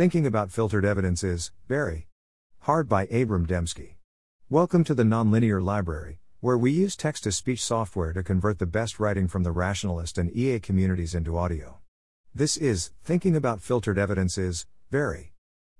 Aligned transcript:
Thinking 0.00 0.24
about 0.24 0.50
filtered 0.50 0.86
evidence 0.86 1.22
is 1.22 1.52
very 1.68 2.06
hard 2.60 2.88
by 2.88 3.04
Abram 3.08 3.46
Demski. 3.46 3.96
Welcome 4.48 4.82
to 4.84 4.94
the 4.94 5.02
Nonlinear 5.02 5.62
Library, 5.62 6.20
where 6.40 6.56
we 6.56 6.70
use 6.70 6.96
text 6.96 7.24
to 7.24 7.32
speech 7.32 7.62
software 7.62 8.14
to 8.14 8.22
convert 8.22 8.58
the 8.58 8.64
best 8.64 8.98
writing 8.98 9.28
from 9.28 9.42
the 9.42 9.52
rationalist 9.52 10.16
and 10.16 10.34
EA 10.34 10.58
communities 10.58 11.14
into 11.14 11.36
audio. 11.36 11.80
This 12.34 12.56
is 12.56 12.92
Thinking 13.04 13.36
About 13.36 13.60
Filtered 13.60 13.98
Evidence 13.98 14.38
is 14.38 14.64
Very 14.90 15.34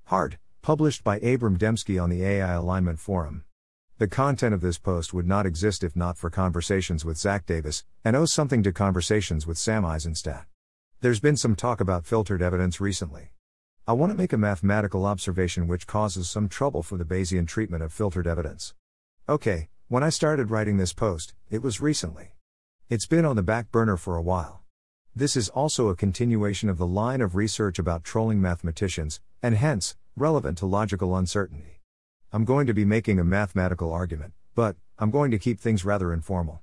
Hard, 0.05 0.37
published 0.61 1.03
by 1.03 1.19
Abram 1.21 1.57
Demski 1.57 1.99
on 1.99 2.11
the 2.11 2.23
AI 2.23 2.53
Alignment 2.53 2.99
Forum. 2.99 3.45
The 3.97 4.07
content 4.07 4.53
of 4.53 4.61
this 4.61 4.77
post 4.77 5.15
would 5.15 5.27
not 5.27 5.47
exist 5.47 5.83
if 5.83 5.97
not 5.97 6.19
for 6.19 6.29
conversations 6.29 7.07
with 7.07 7.17
Zack 7.17 7.47
Davis, 7.47 7.87
and 8.05 8.15
owes 8.15 8.35
something 8.35 8.63
to 8.65 8.71
conversations 8.71 9.47
with 9.47 9.57
Sam 9.57 9.85
Eisenstat. 9.85 10.45
There's 11.01 11.21
been 11.21 11.39
some 11.39 11.57
talk 11.57 11.81
about 11.81 12.05
filtered 12.05 12.43
evidence 12.43 12.83
recently. 12.83 13.31
I 13.91 13.93
want 13.93 14.13
to 14.13 14.17
make 14.17 14.33
a 14.33 14.39
mathematical 14.39 15.05
observation 15.05 15.67
which 15.67 15.89
causes 15.89 16.31
some 16.31 16.49
trouble 16.49 16.85
for 16.85 16.97
the 16.97 17.05
Bayesian 17.05 17.49
treatment 17.49 17.83
of 17.83 17.93
filtered 17.93 18.25
evidence. 18.25 18.73
Okay, 19.29 19.69
when 19.89 20.05
I 20.05 20.11
started 20.11 20.49
writing 20.49 20.77
this 20.77 20.93
post, 20.93 21.35
it 21.51 21.61
was 21.61 21.81
recently. 21.81 22.37
It's 22.89 23.07
been 23.07 23.25
on 23.25 23.35
the 23.35 23.43
back 23.43 23.73
burner 23.73 23.97
for 23.97 24.15
a 24.15 24.23
while. 24.23 24.63
This 25.13 25.35
is 25.35 25.49
also 25.49 25.89
a 25.89 25.97
continuation 25.97 26.69
of 26.69 26.79
the 26.79 26.87
line 26.87 27.21
of 27.21 27.35
research 27.35 27.81
about 27.81 28.05
trolling 28.05 28.41
mathematicians, 28.41 29.21
and 29.43 29.57
hence, 29.57 29.97
relevant 30.15 30.59
to 30.59 30.67
logical 30.67 31.17
uncertainty. 31.17 31.81
I'm 32.33 32.45
going 32.45 32.69
to 32.69 32.73
be 32.73 32.85
making 32.85 33.19
a 33.19 33.25
mathematical 33.25 33.93
argument, 33.93 34.35
but, 34.55 34.77
I'm 35.01 35.11
going 35.11 35.33
to 35.33 35.39
keep 35.41 35.59
things 35.59 35.85
rather 35.85 36.13
informal. 36.13 36.63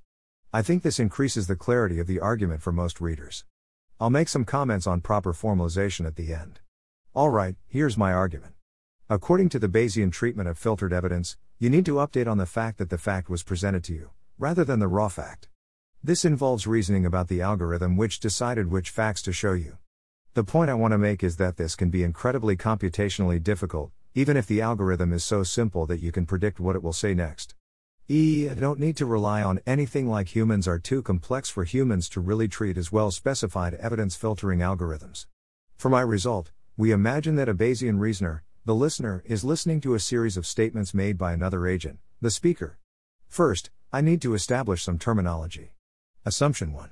I 0.54 0.62
think 0.62 0.82
this 0.82 0.98
increases 0.98 1.48
the 1.48 1.58
clarity 1.58 2.00
of 2.00 2.08
the 2.08 2.22
argument 2.22 2.62
for 2.62 2.72
most 2.72 3.02
readers. 3.02 3.44
I'll 4.00 4.10
make 4.10 4.30
some 4.30 4.46
comments 4.46 4.88
on 4.88 5.02
proper 5.02 5.34
formalization 5.34 6.08
at 6.08 6.16
the 6.16 6.34
end. 6.34 6.62
Alright, 7.18 7.56
here's 7.68 7.98
my 7.98 8.14
argument. 8.14 8.54
According 9.10 9.50
to 9.50 9.58
the 9.58 9.68
Bayesian 9.68 10.12
treatment 10.12 10.48
of 10.50 10.56
filtered 10.56 10.94
evidence, 10.94 11.36
you 11.58 11.68
need 11.68 11.84
to 11.88 11.96
update 11.96 12.28
on 12.28 12.38
the 12.38 12.46
fact 12.46 12.78
that 12.78 12.92
the 12.92 13.00
fact 13.00 13.28
was 13.28 13.42
presented 13.42 13.84
to 13.86 13.94
you, 13.94 14.12
rather 14.38 14.64
than 14.64 14.78
the 14.78 14.88
raw 14.88 15.08
fact. 15.08 15.50
This 16.04 16.24
involves 16.24 16.68
reasoning 16.68 17.08
about 17.08 17.28
the 17.28 17.42
algorithm 17.42 17.98
which 17.98 18.20
decided 18.20 18.70
which 18.70 18.92
facts 18.92 19.24
to 19.24 19.34
show 19.34 19.54
you. 19.54 19.80
The 20.36 20.44
point 20.44 20.70
I 20.70 20.76
want 20.76 20.92
to 20.92 21.00
make 21.00 21.24
is 21.24 21.38
that 21.38 21.58
this 21.58 21.76
can 21.76 21.90
be 21.90 22.04
incredibly 22.04 22.56
computationally 22.56 23.42
difficult, 23.42 23.90
even 24.14 24.38
if 24.38 24.46
the 24.46 24.62
algorithm 24.62 25.12
is 25.12 25.24
so 25.24 25.42
simple 25.42 25.88
that 25.88 26.04
you 26.04 26.12
can 26.12 26.28
predict 26.28 26.60
what 26.60 26.76
it 26.76 26.84
will 26.84 26.94
say 26.94 27.16
next. 27.16 27.56
E. 28.08 28.48
don't 28.48 28.80
need 28.80 28.96
to 28.98 29.08
rely 29.08 29.42
on 29.42 29.60
anything 29.66 30.08
like 30.08 30.36
humans 30.36 30.68
are 30.68 30.78
too 30.78 31.02
complex 31.02 31.50
for 31.50 31.64
humans 31.64 32.10
to 32.10 32.22
really 32.22 32.48
treat 32.48 32.78
as 32.78 32.92
well 32.92 33.10
specified 33.10 33.74
evidence 33.74 34.16
filtering 34.16 34.60
algorithms. 34.60 35.26
For 35.78 35.90
my 35.90 36.02
result, 36.02 36.52
we 36.80 36.92
imagine 36.92 37.36
that 37.36 37.50
a 37.50 37.56
Bayesian 37.56 38.00
reasoner, 38.00 38.44
the 38.64 38.76
listener, 38.76 39.24
is 39.26 39.44
listening 39.44 39.82
to 39.82 39.96
a 39.96 40.00
series 40.00 40.38
of 40.38 40.46
statements 40.46 40.94
made 40.94 41.18
by 41.18 41.34
another 41.34 41.66
agent, 41.66 41.98
the 42.22 42.30
speaker. 42.30 42.78
First, 43.28 43.72
I 43.92 44.02
need 44.02 44.22
to 44.22 44.36
establish 44.36 44.84
some 44.84 45.00
terminology. 45.00 45.72
Assumption 46.24 46.74
1. 46.74 46.92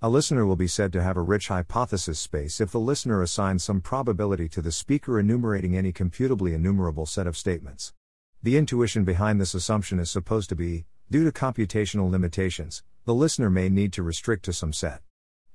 A 0.00 0.08
listener 0.08 0.46
will 0.46 0.54
be 0.54 0.68
said 0.68 0.92
to 0.92 1.02
have 1.02 1.16
a 1.16 1.22
rich 1.22 1.48
hypothesis 1.48 2.20
space 2.20 2.60
if 2.60 2.70
the 2.70 2.78
listener 2.78 3.20
assigns 3.20 3.64
some 3.64 3.80
probability 3.80 4.48
to 4.50 4.62
the 4.62 4.70
speaker 4.70 5.18
enumerating 5.18 5.76
any 5.76 5.90
computably 5.90 6.54
enumerable 6.54 7.04
set 7.04 7.26
of 7.26 7.36
statements. 7.36 7.92
The 8.44 8.56
intuition 8.56 9.02
behind 9.02 9.40
this 9.40 9.54
assumption 9.54 9.98
is 9.98 10.08
supposed 10.08 10.50
to 10.50 10.54
be 10.54 10.86
due 11.10 11.24
to 11.24 11.32
computational 11.32 12.08
limitations, 12.12 12.84
the 13.06 13.14
listener 13.14 13.50
may 13.50 13.70
need 13.70 13.92
to 13.94 14.04
restrict 14.04 14.44
to 14.44 14.52
some 14.52 14.72
set 14.72 15.02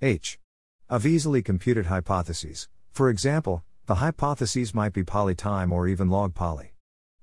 H 0.01 0.39
of 0.89 1.05
easily 1.05 1.41
computed 1.41 1.85
hypotheses, 1.85 2.67
for 2.91 3.09
example, 3.09 3.63
the 3.85 3.95
hypotheses 3.95 4.73
might 4.73 4.93
be 4.93 5.03
polytime 5.03 5.71
or 5.71 5.87
even 5.87 6.09
log 6.09 6.33
poly. 6.33 6.73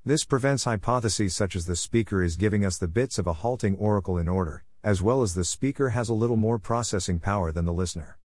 This 0.04 0.24
prevents 0.24 0.64
hypotheses 0.64 1.36
such 1.36 1.54
as 1.54 1.66
the 1.66 1.76
speaker 1.76 2.22
is 2.22 2.36
giving 2.36 2.64
us 2.64 2.78
the 2.78 2.88
bits 2.88 3.18
of 3.18 3.26
a 3.26 3.34
halting 3.34 3.76
oracle 3.76 4.16
in 4.16 4.28
order, 4.28 4.64
as 4.82 5.02
well 5.02 5.20
as 5.20 5.34
the 5.34 5.44
speaker 5.44 5.90
has 5.90 6.08
a 6.08 6.14
little 6.14 6.36
more 6.36 6.58
processing 6.58 7.18
power 7.18 7.52
than 7.52 7.66
the 7.66 7.72
listener. 7.72 8.18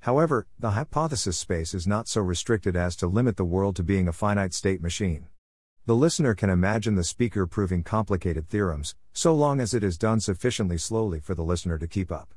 However, 0.00 0.46
the 0.58 0.72
hypothesis 0.72 1.38
space 1.38 1.74
is 1.74 1.86
not 1.86 2.08
so 2.08 2.20
restricted 2.20 2.74
as 2.74 2.96
to 2.96 3.06
limit 3.06 3.36
the 3.36 3.44
world 3.44 3.76
to 3.76 3.84
being 3.84 4.08
a 4.08 4.12
finite 4.12 4.54
state 4.54 4.82
machine. 4.82 5.28
The 5.86 5.96
listener 5.96 6.34
can 6.34 6.50
imagine 6.50 6.96
the 6.96 7.04
speaker 7.04 7.46
proving 7.46 7.82
complicated 7.82 8.48
theorems, 8.48 8.94
so 9.12 9.34
long 9.34 9.60
as 9.60 9.72
it 9.72 9.84
is 9.84 9.96
done 9.96 10.20
sufficiently 10.20 10.78
slowly 10.78 11.20
for 11.20 11.34
the 11.34 11.44
listener 11.44 11.78
to 11.78 11.86
keep 11.86 12.10
up. 12.10 12.34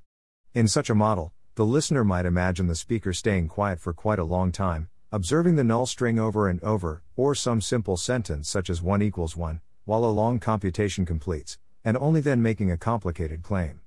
In 0.53 0.67
such 0.67 0.89
a 0.89 0.95
model, 0.95 1.33
the 1.55 1.65
listener 1.65 2.05
might 2.05 2.25
imagine 2.25 2.67
the 2.67 2.75
speaker 2.75 3.11
staying 3.11 3.49
quiet 3.49 3.77
for 3.77 3.91
quite 3.91 4.19
a 4.19 4.23
long 4.23 4.53
time, 4.53 4.87
observing 5.11 5.57
the 5.57 5.63
null 5.65 5.85
string 5.85 6.17
over 6.17 6.47
and 6.47 6.63
over, 6.63 7.03
or 7.17 7.35
some 7.35 7.59
simple 7.59 7.97
sentence 7.97 8.47
such 8.47 8.69
as 8.69 8.81
1 8.81 9.01
equals 9.01 9.35
1, 9.35 9.59
while 9.83 10.05
a 10.05 10.07
long 10.07 10.39
computation 10.39 11.05
completes, 11.05 11.57
and 11.83 11.97
only 11.97 12.21
then 12.21 12.41
making 12.41 12.71
a 12.71 12.77
complicated 12.77 13.43
claim. 13.43 13.81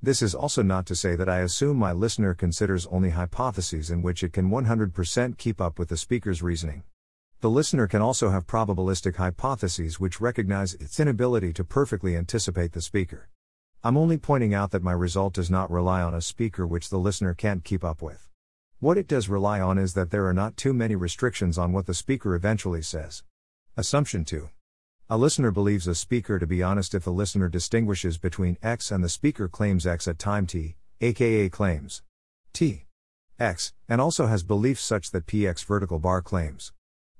This 0.00 0.22
is 0.22 0.32
also 0.32 0.62
not 0.62 0.86
to 0.86 0.94
say 0.94 1.16
that 1.16 1.28
I 1.28 1.40
assume 1.40 1.76
my 1.76 1.90
listener 1.90 2.34
considers 2.34 2.86
only 2.86 3.10
hypotheses 3.10 3.90
in 3.90 4.00
which 4.00 4.22
it 4.22 4.32
can 4.32 4.48
100% 4.48 5.38
keep 5.38 5.60
up 5.60 5.76
with 5.76 5.88
the 5.88 5.96
speaker's 5.96 6.40
reasoning. 6.40 6.84
The 7.40 7.50
listener 7.50 7.88
can 7.88 8.00
also 8.00 8.30
have 8.30 8.46
probabilistic 8.46 9.16
hypotheses 9.16 9.98
which 9.98 10.20
recognize 10.20 10.74
its 10.74 11.00
inability 11.00 11.52
to 11.54 11.64
perfectly 11.64 12.16
anticipate 12.16 12.72
the 12.72 12.80
speaker. 12.80 13.28
I'm 13.84 13.96
only 13.96 14.18
pointing 14.18 14.54
out 14.54 14.72
that 14.72 14.82
my 14.82 14.90
result 14.90 15.34
does 15.34 15.52
not 15.52 15.70
rely 15.70 16.02
on 16.02 16.12
a 16.12 16.20
speaker 16.20 16.66
which 16.66 16.90
the 16.90 16.98
listener 16.98 17.32
can't 17.32 17.62
keep 17.62 17.84
up 17.84 18.02
with. 18.02 18.28
What 18.80 18.98
it 18.98 19.06
does 19.06 19.28
rely 19.28 19.60
on 19.60 19.78
is 19.78 19.94
that 19.94 20.10
there 20.10 20.26
are 20.26 20.34
not 20.34 20.56
too 20.56 20.72
many 20.72 20.96
restrictions 20.96 21.56
on 21.56 21.72
what 21.72 21.86
the 21.86 21.94
speaker 21.94 22.34
eventually 22.34 22.82
says. 22.82 23.22
Assumption 23.76 24.24
2. 24.24 24.48
A 25.10 25.16
listener 25.16 25.52
believes 25.52 25.86
a 25.86 25.94
speaker 25.94 26.40
to 26.40 26.46
be 26.46 26.60
honest 26.60 26.92
if 26.92 27.04
the 27.04 27.12
listener 27.12 27.48
distinguishes 27.48 28.18
between 28.18 28.58
X 28.64 28.90
and 28.90 29.04
the 29.04 29.08
speaker 29.08 29.46
claims 29.46 29.86
X 29.86 30.08
at 30.08 30.18
time 30.18 30.48
t, 30.48 30.74
aka 31.00 31.48
claims 31.48 32.02
T 32.52 32.84
X, 33.38 33.72
and 33.88 34.00
also 34.00 34.26
has 34.26 34.42
beliefs 34.42 34.82
such 34.82 35.12
that 35.12 35.26
PX 35.26 35.64
vertical 35.64 36.00
bar 36.00 36.20
claims 36.20 36.72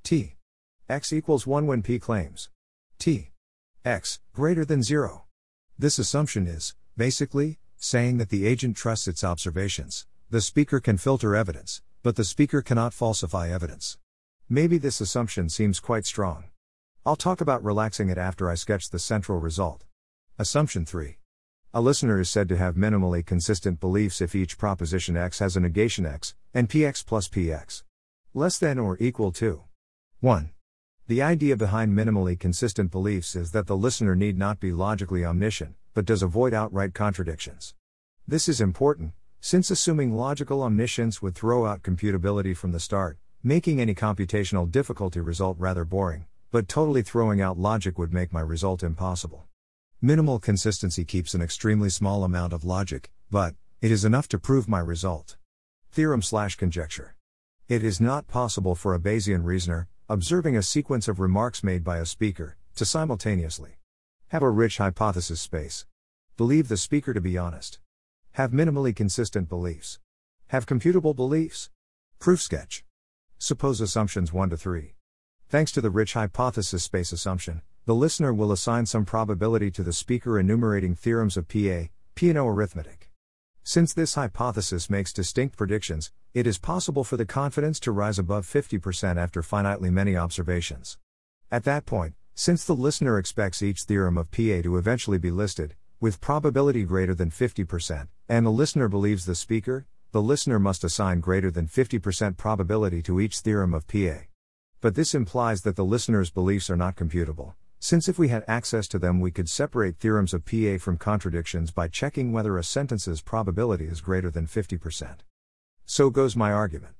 T 0.03 0.35
X 0.89 1.13
equals 1.13 1.47
1 1.47 1.69
when 1.69 1.83
P 1.83 2.01
claims 2.01 2.51
T 2.99 3.31
X 3.85 4.19
greater 4.33 4.65
than 4.65 4.83
0. 4.83 5.28
This 5.79 5.99
assumption 5.99 6.47
is, 6.47 6.75
basically, 6.97 7.59
saying 7.77 8.19
that 8.19 8.31
the 8.31 8.47
agent 8.47 8.77
trusts 8.77 9.07
its 9.07 9.23
observations. 9.23 10.07
The 10.29 10.41
speaker 10.41 10.81
can 10.81 10.99
filter 10.99 11.37
evidence, 11.37 11.83
but 12.03 12.17
the 12.17 12.25
speaker 12.25 12.63
cannot 12.63 12.93
falsify 12.93 13.49
evidence. 13.49 13.97
Maybe 14.49 14.79
this 14.79 15.01
assumption 15.01 15.49
seems 15.49 15.79
quite 15.79 16.05
strong. 16.05 16.45
I'll 17.07 17.17
talk 17.17 17.41
about 17.41 17.63
relaxing 17.63 18.09
it 18.09 18.19
after 18.19 18.51
I 18.51 18.55
sketch 18.55 18.91
the 18.91 18.99
central 18.99 19.39
result. 19.39 19.85
Assumption 20.39 20.85
3. 20.85 21.19
A 21.73 21.81
listener 21.81 22.19
is 22.19 22.29
said 22.29 22.49
to 22.49 22.57
have 22.57 22.75
minimally 22.75 23.25
consistent 23.25 23.79
beliefs 23.79 24.21
if 24.21 24.35
each 24.35 24.59
proposition 24.59 25.17
X 25.17 25.39
has 25.39 25.57
a 25.57 25.61
negation 25.61 26.05
X, 26.05 26.35
and 26.53 26.69
Px 26.69 27.07
plus 27.07 27.29
Px 27.29 27.83
less 28.35 28.59
than 28.59 28.79
or 28.79 28.97
equal 29.01 29.33
to 29.33 29.63
1. 30.21 30.51
The 31.09 31.23
idea 31.23 31.57
behind 31.57 31.97
minimally 31.97 32.39
consistent 32.39 32.91
beliefs 32.91 33.35
is 33.35 33.53
that 33.53 33.67
the 33.67 33.79
listener 33.79 34.15
need 34.15 34.37
not 34.37 34.61
be 34.61 34.73
logically 34.73 35.25
omniscient, 35.25 35.75
but 35.95 36.05
does 36.05 36.23
avoid 36.23 36.53
outright 36.53 36.93
contradictions. 36.93 37.75
This 38.27 38.47
is 38.47 38.61
important, 38.61 39.13
since 39.41 39.71
assuming 39.71 40.15
logical 40.15 40.63
omniscience 40.63 41.23
would 41.23 41.35
throw 41.35 41.65
out 41.65 41.83
computability 41.83 42.55
from 42.55 42.73
the 42.73 42.79
start, 42.79 43.17
making 43.43 43.81
any 43.81 43.95
computational 43.95 44.71
difficulty 44.71 45.19
result 45.19 45.57
rather 45.59 45.87
boring, 45.87 46.27
but 46.51 46.69
totally 46.69 47.01
throwing 47.01 47.41
out 47.41 47.59
logic 47.59 47.97
would 47.97 48.13
make 48.13 48.31
my 48.31 48.43
result 48.43 48.83
impossible. 48.83 49.47
Minimal 50.03 50.39
consistency 50.39 51.07
keeps 51.07 51.33
an 51.33 51.41
extremely 51.41 51.89
small 51.89 52.23
amount 52.23 52.53
of 52.53 52.67
logic, 52.67 53.11
but 53.31 53.55
it 53.81 53.91
is 53.91 54.05
enough 54.05 54.29
to 54.29 54.39
prove 54.39 54.69
my 54.69 54.81
result. 54.81 55.39
Theorem 55.91 56.21
slash 56.21 56.57
conjecture. 56.57 57.15
It 57.67 57.83
is 57.83 57.99
not 57.99 58.29
possible 58.29 58.75
for 58.75 58.93
a 58.93 59.01
Bayesian 59.01 59.43
reasoner, 59.43 59.89
observing 60.11 60.57
a 60.57 60.63
sequence 60.63 61.07
of 61.07 61.21
remarks 61.21 61.63
made 61.63 61.85
by 61.85 61.99
a 61.99 62.07
speaker, 62.07 62.57
to 62.75 62.87
simultaneously 62.87 63.77
have 64.29 64.43
a 64.43 64.49
rich 64.49 64.79
hypothesis 64.79 65.39
space, 65.39 65.85
believe 66.39 66.69
the 66.69 66.79
speaker 66.79 67.13
to 67.13 67.21
be 67.21 67.37
honest, 67.37 67.79
have 68.33 68.51
minimally 68.51 68.97
consistent 68.97 69.51
beliefs, 69.51 69.99
have 70.47 70.65
computable 70.65 71.15
beliefs. 71.15 71.69
Proof 72.19 72.41
sketch. 72.41 72.85
Suppose 73.39 73.83
assumptions 73.83 74.33
1 74.33 74.49
to 74.51 74.57
3. 74.57 74.95
Thanks 75.51 75.73
to 75.73 75.83
the 75.83 75.91
rich 75.91 76.15
hypothesis 76.15 76.83
space 76.83 77.13
assumption, 77.13 77.61
the 77.85 77.95
listener 77.95 78.33
will 78.33 78.51
assign 78.51 78.87
some 78.87 79.05
probability 79.05 79.71
to 79.73 79.83
the 79.83 79.93
speaker 79.93 80.39
enumerating 80.39 80.95
theorems 80.95 81.37
of 81.37 81.49
PA, 81.49 81.89
Peano 82.17 82.47
arithmetic. 82.47 83.08
Since 83.69 83.93
this 83.93 84.15
hypothesis 84.15 84.89
makes 84.89 85.13
distinct 85.13 85.59
predictions, 85.59 86.11
it 86.33 86.47
is 86.47 86.57
possible 86.57 87.05
for 87.05 87.19
the 87.19 87.27
confidence 87.27 87.79
to 87.81 87.93
rise 87.93 88.19
above 88.19 88.47
50% 88.47 89.19
after 89.19 89.43
finitely 89.43 89.91
many 89.91 90.17
observations. 90.17 90.97
At 91.51 91.65
that 91.65 91.85
point, 91.85 92.15
since 92.35 92.65
the 92.65 92.75
listener 92.75 93.19
expects 93.19 93.63
each 93.63 93.83
theorem 93.83 94.17
of 94.17 94.31
PA 94.31 94.63
to 94.63 94.79
eventually 94.79 95.19
be 95.19 95.31
listed, 95.31 95.75
with 96.01 96.19
probability 96.19 96.85
greater 96.85 97.15
than 97.15 97.29
50%, 97.29 98.09
and 98.27 98.47
the 98.47 98.51
listener 98.51 98.89
believes 98.89 99.27
the 99.27 99.35
speaker, 99.35 99.87
the 100.13 100.23
listener 100.23 100.59
must 100.59 100.83
assign 100.83 101.21
greater 101.21 101.51
than 101.51 101.69
50% 101.69 102.39
probability 102.39 103.03
to 103.03 103.21
each 103.21 103.41
theorem 103.41 103.75
of 103.75 103.87
PA. 103.87 104.21
But 104.81 104.95
this 104.95 105.15
implies 105.15 105.61
that 105.65 105.77
the 105.77 105.85
listener's 105.85 106.31
beliefs 106.31 106.71
are 106.71 106.77
not 106.79 106.97
computable, 106.97 107.53
since 107.81 108.09
if 108.09 108.19
we 108.19 108.29
had 108.29 108.45
access 108.49 108.89
to 108.89 108.99
them, 108.99 109.21
we 109.21 109.31
could 109.31 109.49
separate 109.49 109.99
theorems 109.99 110.35
of 110.35 110.45
PA 110.45 110.79
from 110.79 110.97
contradictions 110.97 111.71
by 111.71 111.87
checking 111.87 112.33
whether 112.33 112.59
a 112.59 112.65
sentence's 112.65 113.21
probability 113.21 113.87
is 113.87 114.01
greater 114.01 114.31
than 114.31 114.47
50%. 114.47 115.19
So 115.85 116.11
goes 116.11 116.35
my 116.35 116.53
argument. 116.53 116.95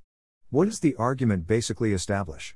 What 0.49 0.65
does 0.65 0.79
the 0.79 0.95
argument 0.95 1.47
basically 1.47 1.93
establish? 1.93 2.55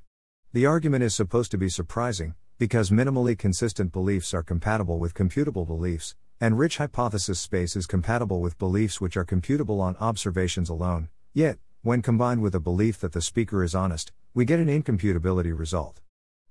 The 0.52 0.66
argument 0.66 1.04
is 1.04 1.14
supposed 1.14 1.50
to 1.50 1.58
be 1.58 1.68
surprising, 1.68 2.34
because 2.58 2.90
minimally 2.90 3.36
consistent 3.36 3.92
beliefs 3.92 4.32
are 4.32 4.42
compatible 4.42 4.98
with 4.98 5.14
computable 5.14 5.66
beliefs, 5.66 6.14
and 6.40 6.58
rich 6.58 6.78
hypothesis 6.78 7.38
space 7.38 7.76
is 7.76 7.86
compatible 7.86 8.40
with 8.40 8.58
beliefs 8.58 9.00
which 9.00 9.16
are 9.16 9.24
computable 9.24 9.80
on 9.80 9.96
observations 10.00 10.68
alone, 10.68 11.08
yet, 11.32 11.58
when 11.82 12.00
combined 12.00 12.40
with 12.40 12.54
a 12.54 12.60
belief 12.60 12.98
that 13.00 13.12
the 13.12 13.20
speaker 13.20 13.62
is 13.62 13.74
honest, 13.74 14.12
we 14.32 14.44
get 14.44 14.58
an 14.60 14.68
incomputability 14.68 15.56
result. 15.56 16.00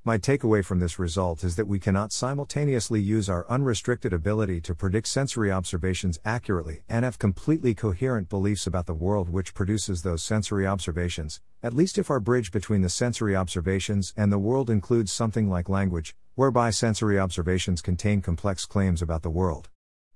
My 0.05 0.17
takeaway 0.17 0.65
from 0.65 0.79
this 0.79 0.99
result 0.99 1.45
is 1.45 1.55
that 1.55 1.65
we 1.65 1.79
cannot 1.79 2.11
simultaneously 2.11 2.99
use 2.99 3.29
our 3.29 3.45
unrestricted 3.47 4.11
ability 4.11 4.59
to 4.59 4.75
predict 4.75 5.07
sensory 5.07 5.49
observations 5.49 6.19
accurately 6.25 6.81
and 6.89 7.05
have 7.05 7.17
completely 7.17 7.73
coherent 7.73 8.27
beliefs 8.27 8.67
about 8.67 8.85
the 8.85 8.93
world 8.93 9.29
which 9.29 9.53
produces 9.53 10.01
those 10.01 10.21
sensory 10.21 10.67
observations, 10.67 11.39
at 11.63 11.73
least 11.73 11.97
if 11.97 12.09
our 12.09 12.19
bridge 12.19 12.51
between 12.51 12.81
the 12.81 12.89
sensory 12.89 13.33
observations 13.33 14.13
and 14.17 14.29
the 14.29 14.37
world 14.37 14.69
includes 14.69 15.13
something 15.13 15.49
like 15.49 15.69
language, 15.69 16.17
whereby 16.35 16.69
sensory 16.69 17.17
observations 17.17 17.81
contain 17.81 18.21
complex 18.21 18.65
claims 18.65 19.01
about 19.01 19.21
the 19.21 19.29
world. 19.29 19.69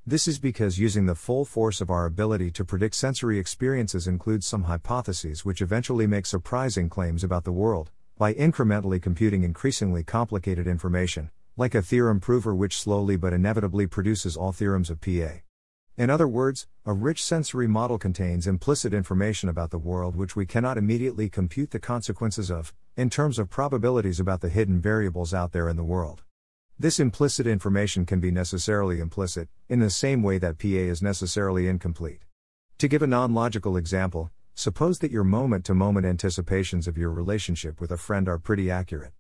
This 0.06 0.28
is 0.28 0.38
because 0.38 0.78
using 0.78 1.06
the 1.06 1.16
full 1.16 1.46
force 1.46 1.80
of 1.80 1.90
our 1.90 2.06
ability 2.06 2.52
to 2.52 2.66
predict 2.66 2.96
sensory 2.96 3.40
experiences 3.40 4.06
includes 4.06 4.46
some 4.46 4.64
hypotheses 4.64 5.46
which 5.46 5.62
eventually 5.62 6.08
make 6.08 6.26
surprising 6.26 6.90
claims 6.90 7.24
about 7.24 7.46
the 7.46 7.54
world, 7.54 7.90
by 8.18 8.34
incrementally 8.34 9.02
computing 9.02 9.44
increasingly 9.44 10.04
complicated 10.04 10.66
information, 10.66 11.30
like 11.56 11.76
a 11.76 11.82
theorem 11.82 12.20
prover 12.20 12.56
which 12.56 12.80
slowly 12.80 13.16
but 13.16 13.34
inevitably 13.34 13.86
produces 13.86 14.36
all 14.36 14.52
theorems 14.52 14.90
of 14.90 15.00
PA. 15.00 15.42
In 15.98 16.10
other 16.10 16.28
words, 16.28 16.68
a 16.86 16.94
rich 16.94 17.24
sensory 17.24 17.68
model 17.68 17.98
contains 17.98 18.48
implicit 18.48 18.94
information 18.94 19.50
about 19.50 19.72
the 19.72 19.78
world 19.78 20.16
which 20.16 20.36
we 20.36 20.46
cannot 20.46 20.78
immediately 20.78 21.30
compute 21.30 21.72
the 21.72 21.80
consequences 21.80 22.50
of, 22.52 22.74
in 22.96 23.10
terms 23.10 23.38
of 23.38 23.50
probabilities 23.50 24.20
about 24.20 24.42
the 24.42 24.50
hidden 24.50 24.80
variables 24.80 25.34
out 25.34 25.52
there 25.52 25.70
in 25.70 25.76
the 25.76 25.84
world. 25.84 26.24
This 26.80 27.00
implicit 27.00 27.48
information 27.48 28.06
can 28.06 28.20
be 28.20 28.30
necessarily 28.30 29.00
implicit, 29.00 29.50
in 29.70 29.80
the 29.80 29.90
same 29.90 30.22
way 30.22 30.38
that 30.38 30.60
PA 30.60 30.68
is 30.68 31.02
necessarily 31.02 31.68
incomplete. 31.68 32.22
To 32.78 32.88
give 32.88 33.02
a 33.02 33.08
non 33.08 33.34
logical 33.34 33.78
example, 33.78 34.30
Suppose 34.60 34.98
that 35.00 35.12
your 35.12 35.24
moment 35.24 35.66
to 35.66 35.76
moment 35.76 36.08
anticipations 36.08 36.88
of 36.88 36.98
your 36.98 37.12
relationship 37.12 37.80
with 37.80 37.92
a 37.92 37.96
friend 37.96 38.28
are 38.28 38.40
pretty 38.40 38.72
accurate. 38.72 39.14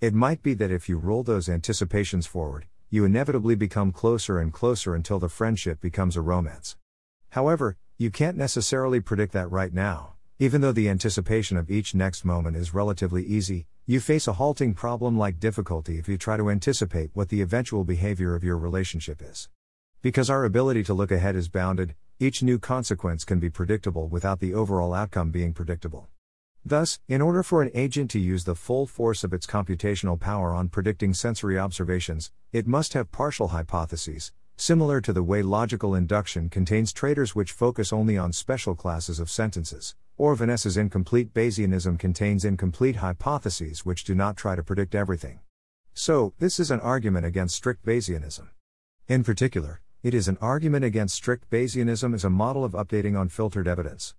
It 0.00 0.14
might 0.14 0.42
be 0.42 0.52
that 0.54 0.72
if 0.72 0.88
you 0.88 0.98
roll 0.98 1.22
those 1.22 1.48
anticipations 1.48 2.26
forward, 2.26 2.66
you 2.88 3.04
inevitably 3.04 3.54
become 3.54 3.92
closer 3.92 4.40
and 4.40 4.52
closer 4.52 4.96
until 4.96 5.20
the 5.20 5.28
friendship 5.28 5.80
becomes 5.80 6.16
a 6.16 6.20
romance. 6.20 6.76
However, 7.28 7.76
you 7.98 8.10
can't 8.10 8.36
necessarily 8.36 8.98
predict 8.98 9.32
that 9.32 9.48
right 9.48 9.72
now. 9.72 10.14
Even 10.40 10.60
though 10.60 10.72
the 10.72 10.88
anticipation 10.88 11.56
of 11.56 11.70
each 11.70 11.94
next 11.94 12.24
moment 12.24 12.56
is 12.56 12.74
relatively 12.74 13.24
easy, 13.24 13.66
you 13.86 14.00
face 14.00 14.26
a 14.26 14.32
halting 14.32 14.74
problem 14.74 15.16
like 15.16 15.38
difficulty 15.38 15.98
if 15.98 16.08
you 16.08 16.18
try 16.18 16.36
to 16.36 16.50
anticipate 16.50 17.10
what 17.14 17.28
the 17.28 17.42
eventual 17.42 17.84
behavior 17.84 18.34
of 18.34 18.42
your 18.42 18.58
relationship 18.58 19.22
is. 19.22 19.48
Because 20.02 20.28
our 20.28 20.44
ability 20.44 20.82
to 20.82 20.94
look 20.94 21.12
ahead 21.12 21.36
is 21.36 21.48
bounded, 21.48 21.94
each 22.20 22.42
new 22.42 22.58
consequence 22.58 23.24
can 23.24 23.40
be 23.40 23.48
predictable 23.48 24.06
without 24.06 24.40
the 24.40 24.52
overall 24.52 24.92
outcome 24.92 25.30
being 25.30 25.54
predictable. 25.54 26.10
Thus, 26.62 27.00
in 27.08 27.22
order 27.22 27.42
for 27.42 27.62
an 27.62 27.70
agent 27.72 28.10
to 28.10 28.20
use 28.20 28.44
the 28.44 28.54
full 28.54 28.86
force 28.86 29.24
of 29.24 29.32
its 29.32 29.46
computational 29.46 30.20
power 30.20 30.52
on 30.52 30.68
predicting 30.68 31.14
sensory 31.14 31.58
observations, 31.58 32.30
it 32.52 32.66
must 32.66 32.92
have 32.92 33.10
partial 33.10 33.48
hypotheses, 33.48 34.32
similar 34.56 35.00
to 35.00 35.14
the 35.14 35.22
way 35.22 35.40
logical 35.40 35.94
induction 35.94 36.50
contains 36.50 36.92
traders 36.92 37.34
which 37.34 37.52
focus 37.52 37.90
only 37.90 38.18
on 38.18 38.34
special 38.34 38.74
classes 38.74 39.18
of 39.18 39.30
sentences, 39.30 39.94
or 40.18 40.34
Vanessa's 40.34 40.76
incomplete 40.76 41.32
Bayesianism 41.32 41.98
contains 41.98 42.44
incomplete 42.44 42.96
hypotheses 42.96 43.86
which 43.86 44.04
do 44.04 44.14
not 44.14 44.36
try 44.36 44.54
to 44.54 44.62
predict 44.62 44.94
everything. 44.94 45.40
So, 45.94 46.34
this 46.38 46.60
is 46.60 46.70
an 46.70 46.80
argument 46.80 47.24
against 47.24 47.56
strict 47.56 47.86
Bayesianism. 47.86 48.48
In 49.08 49.24
particular, 49.24 49.80
it 50.02 50.14
is 50.14 50.28
an 50.28 50.38
argument 50.40 50.82
against 50.82 51.14
strict 51.14 51.50
Bayesianism 51.50 52.14
as 52.14 52.24
a 52.24 52.30
model 52.30 52.64
of 52.64 52.72
updating 52.72 53.20
unfiltered 53.20 53.68
evidence. 53.68 54.14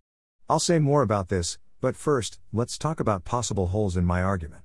I'll 0.47 0.59
say 0.59 0.77
more 0.77 1.01
about 1.01 1.29
this, 1.29 1.57
but 1.79 1.95
first, 1.95 2.39
let's 2.53 2.77
talk 2.77 2.99
about 2.99 3.25
possible 3.25 3.67
holes 3.67 3.97
in 3.97 4.05
my 4.05 4.21
argument. 4.21 4.61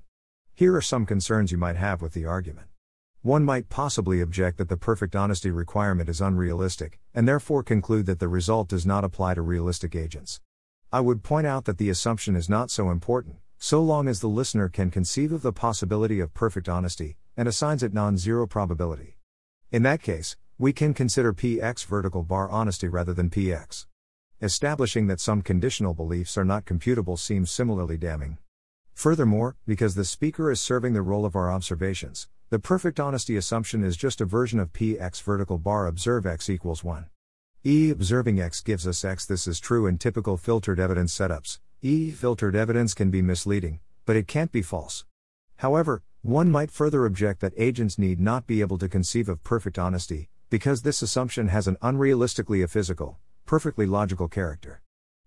Here 0.53 0.75
are 0.75 0.81
some 0.81 1.07
concerns 1.07 1.51
you 1.51 1.57
might 1.57 1.75
have 1.75 2.03
with 2.03 2.13
the 2.13 2.25
argument. 2.25 2.67
One 3.23 3.43
might 3.43 3.67
possibly 3.67 4.21
object 4.21 4.59
that 4.59 4.69
the 4.69 4.77
perfect 4.77 5.15
honesty 5.15 5.49
requirement 5.49 6.07
is 6.07 6.21
unrealistic, 6.21 6.99
and 7.15 7.27
therefore 7.27 7.63
conclude 7.63 8.05
that 8.05 8.19
the 8.19 8.27
result 8.27 8.67
does 8.67 8.85
not 8.85 9.03
apply 9.03 9.33
to 9.33 9.41
realistic 9.41 9.95
agents. 9.95 10.39
I 10.93 10.99
would 10.99 11.23
point 11.23 11.47
out 11.47 11.65
that 11.65 11.79
the 11.79 11.89
assumption 11.89 12.35
is 12.35 12.47
not 12.47 12.69
so 12.69 12.91
important, 12.91 13.37
so 13.57 13.81
long 13.81 14.07
as 14.07 14.19
the 14.19 14.29
listener 14.29 14.69
can 14.69 14.91
conceive 14.91 15.31
of 15.31 15.41
the 15.41 15.51
possibility 15.51 16.19
of 16.19 16.35
perfect 16.35 16.69
honesty, 16.69 17.17
and 17.35 17.47
assigns 17.47 17.81
it 17.81 17.91
non 17.91 18.17
zero 18.17 18.45
probability. 18.45 19.17
In 19.71 19.81
that 19.81 20.03
case, 20.03 20.37
we 20.59 20.73
can 20.73 20.91
consider 20.91 21.33
px 21.33 21.85
vertical 21.85 22.23
bar 22.23 22.49
honesty 22.49 22.87
rather 22.87 23.13
than 23.13 23.29
px. 23.29 23.85
Establishing 24.41 25.05
that 25.05 25.19
some 25.19 25.43
conditional 25.43 25.93
beliefs 25.93 26.35
are 26.35 26.43
not 26.43 26.65
computable 26.65 27.19
seems 27.19 27.51
similarly 27.51 27.95
damning. 27.95 28.39
Furthermore, 28.95 29.55
because 29.67 29.93
the 29.93 30.03
speaker 30.03 30.49
is 30.49 30.59
serving 30.59 30.93
the 30.93 31.03
role 31.03 31.25
of 31.25 31.35
our 31.35 31.51
observations, 31.51 32.27
the 32.49 32.57
perfect 32.57 32.99
honesty 32.99 33.37
assumption 33.37 33.83
is 33.83 33.95
just 33.95 34.19
a 34.19 34.25
version 34.25 34.59
of 34.59 34.73
px 34.73 35.21
vertical 35.21 35.59
bar 35.59 35.85
observe 35.85 36.25
x 36.25 36.49
equals 36.49 36.83
1. 36.83 37.05
E 37.63 37.91
observing 37.91 38.41
x 38.41 38.61
gives 38.61 38.87
us 38.87 39.05
x. 39.05 39.27
This 39.27 39.47
is 39.47 39.59
true 39.59 39.85
in 39.85 39.99
typical 39.99 40.37
filtered 40.37 40.79
evidence 40.79 41.15
setups. 41.15 41.59
E 41.83 42.09
filtered 42.09 42.55
evidence 42.55 42.95
can 42.95 43.11
be 43.11 43.21
misleading, 43.21 43.79
but 44.07 44.15
it 44.15 44.27
can't 44.27 44.51
be 44.51 44.63
false. 44.63 45.05
However, 45.57 46.01
one 46.23 46.49
might 46.49 46.71
further 46.71 47.05
object 47.05 47.41
that 47.41 47.53
agents 47.57 47.99
need 47.99 48.19
not 48.19 48.47
be 48.47 48.61
able 48.61 48.79
to 48.79 48.89
conceive 48.89 49.29
of 49.29 49.43
perfect 49.43 49.77
honesty, 49.77 50.29
because 50.49 50.81
this 50.81 51.01
assumption 51.01 51.49
has 51.49 51.67
an 51.67 51.75
unrealistically 51.81 52.63
a 52.63 52.67
physical, 52.67 53.19
perfectly 53.45 53.85
logical 53.85 54.27
character. 54.27 54.81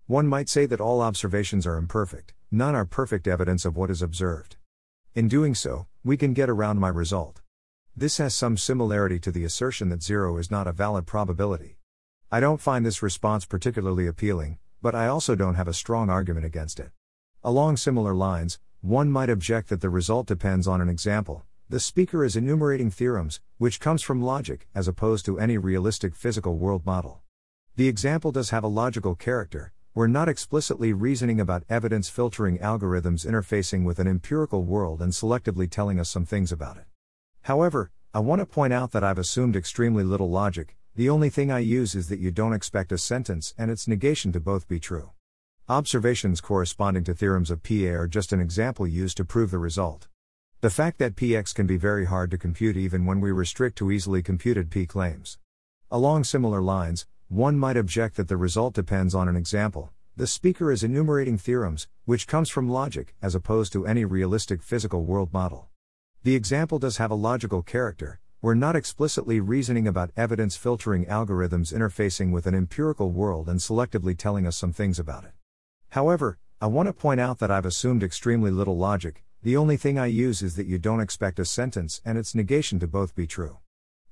One 0.07 0.27
might 0.27 0.49
say 0.49 0.65
that 0.65 0.81
all 0.81 1.01
observations 1.01 1.67
are 1.67 1.77
imperfect, 1.77 2.33
none 2.49 2.75
are 2.75 2.85
perfect 2.85 3.27
evidence 3.27 3.63
of 3.63 3.77
what 3.77 3.91
is 3.91 4.01
observed. 4.01 4.57
In 5.13 5.27
doing 5.27 5.53
so, 5.53 5.85
we 6.03 6.17
can 6.17 6.33
get 6.33 6.49
around 6.49 6.79
my 6.79 6.89
result. 6.89 7.41
This 7.95 8.17
has 8.17 8.33
some 8.33 8.57
similarity 8.57 9.19
to 9.19 9.31
the 9.31 9.43
assertion 9.43 9.89
that 9.89 10.01
zero 10.01 10.37
is 10.37 10.49
not 10.49 10.67
a 10.67 10.71
valid 10.71 11.05
probability. 11.05 11.77
I 12.31 12.39
don't 12.39 12.61
find 12.61 12.85
this 12.85 13.03
response 13.03 13.45
particularly 13.45 14.07
appealing, 14.07 14.57
but 14.81 14.95
I 14.95 15.07
also 15.07 15.35
don't 15.35 15.55
have 15.55 15.67
a 15.67 15.73
strong 15.73 16.09
argument 16.09 16.45
against 16.45 16.79
it. 16.79 16.89
Along 17.43 17.77
similar 17.77 18.15
lines, 18.15 18.59
one 18.81 19.11
might 19.11 19.29
object 19.29 19.69
that 19.69 19.81
the 19.81 19.89
result 19.89 20.25
depends 20.25 20.67
on 20.67 20.81
an 20.81 20.89
example, 20.89 21.45
the 21.71 21.79
speaker 21.79 22.25
is 22.25 22.35
enumerating 22.35 22.91
theorems, 22.91 23.39
which 23.57 23.79
comes 23.79 24.01
from 24.01 24.21
logic, 24.21 24.67
as 24.75 24.89
opposed 24.89 25.23
to 25.23 25.39
any 25.39 25.57
realistic 25.57 26.13
physical 26.13 26.57
world 26.57 26.85
model. 26.85 27.21
The 27.77 27.87
example 27.87 28.33
does 28.33 28.49
have 28.49 28.65
a 28.65 28.67
logical 28.67 29.15
character, 29.15 29.71
we're 29.93 30.07
not 30.07 30.27
explicitly 30.27 30.91
reasoning 30.91 31.39
about 31.39 31.63
evidence 31.69 32.09
filtering 32.09 32.57
algorithms 32.57 33.25
interfacing 33.25 33.85
with 33.85 33.99
an 33.99 34.07
empirical 34.07 34.63
world 34.63 35.01
and 35.01 35.13
selectively 35.13 35.69
telling 35.69 35.97
us 35.97 36.09
some 36.09 36.25
things 36.25 36.51
about 36.51 36.75
it. 36.75 36.87
However, 37.43 37.89
I 38.13 38.19
want 38.19 38.39
to 38.39 38.45
point 38.45 38.73
out 38.73 38.91
that 38.91 39.05
I've 39.05 39.17
assumed 39.17 39.55
extremely 39.55 40.03
little 40.03 40.29
logic, 40.29 40.75
the 40.97 41.09
only 41.09 41.29
thing 41.29 41.53
I 41.53 41.59
use 41.59 41.95
is 41.95 42.09
that 42.09 42.19
you 42.19 42.31
don't 42.31 42.51
expect 42.51 42.91
a 42.91 42.97
sentence 42.97 43.53
and 43.57 43.71
its 43.71 43.87
negation 43.87 44.33
to 44.33 44.41
both 44.41 44.67
be 44.67 44.81
true. 44.81 45.11
Observations 45.69 46.41
corresponding 46.41 47.05
to 47.05 47.13
theorems 47.13 47.49
of 47.49 47.63
PA 47.63 47.93
are 47.93 48.09
just 48.09 48.33
an 48.33 48.41
example 48.41 48.85
used 48.85 49.15
to 49.15 49.23
prove 49.23 49.51
the 49.51 49.57
result. 49.57 50.09
The 50.61 50.69
fact 50.69 50.99
that 50.99 51.15
px 51.15 51.55
can 51.55 51.65
be 51.65 51.75
very 51.75 52.05
hard 52.05 52.29
to 52.29 52.37
compute 52.37 52.77
even 52.77 53.07
when 53.07 53.19
we 53.19 53.31
restrict 53.31 53.79
to 53.79 53.89
easily 53.89 54.21
computed 54.21 54.69
p 54.69 54.85
claims. 54.85 55.39
Along 55.89 56.23
similar 56.23 56.61
lines, 56.61 57.07
one 57.29 57.57
might 57.57 57.77
object 57.77 58.15
that 58.17 58.27
the 58.27 58.37
result 58.37 58.75
depends 58.75 59.15
on 59.15 59.27
an 59.27 59.35
example. 59.35 59.89
The 60.15 60.27
speaker 60.27 60.71
is 60.71 60.83
enumerating 60.83 61.39
theorems, 61.39 61.87
which 62.05 62.27
comes 62.27 62.51
from 62.51 62.69
logic, 62.69 63.15
as 63.23 63.33
opposed 63.33 63.73
to 63.73 63.87
any 63.87 64.05
realistic 64.05 64.61
physical 64.61 65.03
world 65.03 65.33
model. 65.33 65.67
The 66.21 66.35
example 66.35 66.77
does 66.77 66.97
have 66.97 67.09
a 67.09 67.15
logical 67.15 67.63
character, 67.63 68.19
we're 68.39 68.53
not 68.53 68.75
explicitly 68.75 69.39
reasoning 69.39 69.87
about 69.87 70.11
evidence 70.15 70.57
filtering 70.57 71.07
algorithms 71.07 71.73
interfacing 71.73 72.31
with 72.31 72.45
an 72.45 72.53
empirical 72.53 73.09
world 73.09 73.49
and 73.49 73.59
selectively 73.59 74.15
telling 74.15 74.45
us 74.45 74.57
some 74.57 74.73
things 74.73 74.99
about 74.99 75.23
it. 75.23 75.31
However, 75.89 76.37
I 76.61 76.67
want 76.67 76.85
to 76.85 76.93
point 76.93 77.19
out 77.19 77.39
that 77.39 77.49
I've 77.49 77.65
assumed 77.65 78.03
extremely 78.03 78.51
little 78.51 78.77
logic, 78.77 79.23
the 79.43 79.57
only 79.57 79.75
thing 79.77 79.97
I 79.97 80.05
use 80.05 80.41
is 80.41 80.55
that 80.55 80.67
you 80.67 80.77
don't 80.77 80.99
expect 81.01 81.39
a 81.39 81.45
sentence 81.45 82.01
and 82.05 82.17
its 82.17 82.35
negation 82.35 82.79
to 82.79 82.87
both 82.87 83.15
be 83.15 83.25
true. 83.25 83.57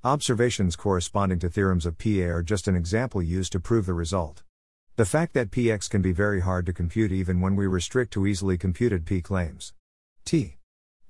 Observations 0.03 0.75
corresponding 0.75 1.39
to 1.39 1.49
theorems 1.49 1.85
of 1.85 1.97
PA 1.97 2.25
are 2.25 2.41
just 2.41 2.67
an 2.67 2.75
example 2.75 3.21
used 3.21 3.51
to 3.51 3.59
prove 3.59 3.85
the 3.85 3.93
result. 3.93 4.43
The 4.95 5.05
fact 5.05 5.33
that 5.33 5.51
px 5.51 5.89
can 5.89 6.01
be 6.01 6.11
very 6.11 6.41
hard 6.41 6.65
to 6.65 6.73
compute 6.73 7.11
even 7.11 7.41
when 7.41 7.55
we 7.55 7.67
restrict 7.67 8.11
to 8.13 8.25
easily 8.25 8.57
computed 8.57 9.05
p 9.05 9.21
claims. 9.21 9.73
T. 10.25 10.57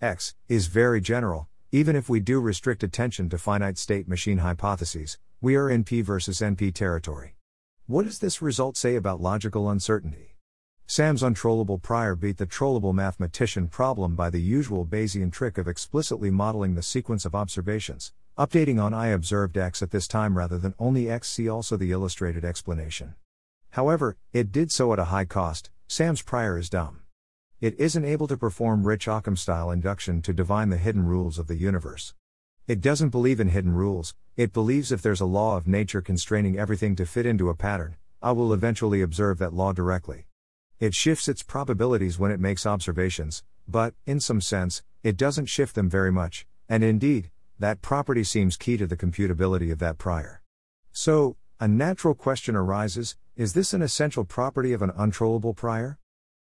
X, 0.02 0.36
is 0.48 0.68
very 0.68 1.02
general, 1.02 1.48
even 1.72 1.96
if 1.96 2.10
we 2.10 2.20
do 2.20 2.40
restrict 2.40 2.84
attention 2.84 3.30
to 3.30 3.38
finite 3.38 3.78
state 3.78 4.08
machine 4.08 4.40
hypotheses, 4.40 5.18
we 5.42 5.56
are 5.56 5.70
in 5.70 5.84
P 5.84 6.02
versus 6.02 6.40
NP 6.40 6.74
territory. 6.74 7.36
What 7.86 8.06
does 8.06 8.20
this 8.20 8.42
result 8.42 8.76
say 8.76 8.96
about 8.96 9.22
logical 9.22 9.70
uncertainty? 9.70 10.39
Sam's 10.92 11.22
untrollable 11.22 11.78
prior 11.78 12.16
beat 12.16 12.38
the 12.38 12.48
trollable 12.48 12.96
mathematician 12.96 13.68
problem 13.68 14.16
by 14.16 14.32
the 14.32 14.42
usual 14.42 14.88
Bayesian 14.88 15.32
trick 15.32 15.60
of 15.60 15.68
explicitly 15.68 16.32
modeling 16.32 16.74
the 16.74 16.82
sequence 16.82 17.26
of 17.26 17.36
observations, 17.36 18.12
updating 18.40 18.82
on 18.82 18.92
I 18.92 19.10
observed 19.10 19.56
X 19.56 19.84
at 19.84 19.92
this 19.92 20.08
time 20.08 20.36
rather 20.36 20.58
than 20.58 20.74
only 20.80 21.08
X. 21.08 21.30
See 21.30 21.48
also 21.48 21.78
the 21.78 21.92
illustrated 21.92 22.44
explanation. 22.44 23.14
However, 23.70 24.18
it 24.34 24.52
did 24.52 24.72
so 24.72 24.92
at 24.92 24.98
a 24.98 25.12
high 25.14 25.26
cost. 25.26 25.70
Sam's 25.88 26.24
prior 26.24 26.58
is 26.58 26.72
dumb. 26.72 27.02
It 27.62 27.80
isn't 27.80 28.04
able 28.04 28.28
to 28.28 28.36
perform 28.36 28.88
rich 28.88 29.08
Occam 29.08 29.36
style 29.36 29.70
induction 29.70 30.24
to 30.24 30.34
divine 30.34 30.70
the 30.70 30.78
hidden 30.78 31.06
rules 31.06 31.38
of 31.38 31.46
the 31.46 31.56
universe. 31.56 32.16
It 32.66 32.82
doesn't 32.82 33.10
believe 33.10 33.40
in 33.40 33.50
hidden 33.50 33.76
rules, 33.76 34.16
it 34.36 34.54
believes 34.54 34.92
if 34.92 35.04
there's 35.04 35.22
a 35.22 35.26
law 35.26 35.56
of 35.56 35.68
nature 35.68 36.02
constraining 36.02 36.58
everything 36.58 36.96
to 36.96 37.06
fit 37.06 37.28
into 37.28 37.50
a 37.50 37.56
pattern, 37.56 37.98
I 38.24 38.32
will 38.32 38.52
eventually 38.52 39.04
observe 39.04 39.38
that 39.38 39.54
law 39.54 39.72
directly. 39.72 40.26
It 40.80 40.96
shifts 40.96 41.28
its 41.28 41.44
probabilities 41.44 42.18
when 42.18 42.32
it 42.32 42.40
makes 42.40 42.66
observations, 42.66 43.44
but, 43.68 43.96
in 44.06 44.22
some 44.22 44.40
sense, 44.40 44.82
it 45.04 45.18
doesn't 45.18 45.48
shift 45.48 45.76
them 45.76 45.90
very 45.90 46.12
much, 46.12 46.48
and 46.70 46.86
indeed, 46.86 47.32
that 47.60 47.82
property 47.82 48.24
seems 48.24 48.56
key 48.56 48.78
to 48.78 48.88
the 48.88 48.96
computability 48.96 49.74
of 49.74 49.80
that 49.80 49.98
prior. 49.98 50.42
So, 50.94 51.36
a 51.60 51.68
natural 51.68 52.14
question 52.14 52.56
arises 52.56 53.18
is 53.36 53.52
this 53.52 53.74
an 53.74 53.82
essential 53.82 54.24
property 54.24 54.72
of 54.72 54.82
an 54.82 54.92
untrollable 54.96 55.54
prior? 55.54 56.00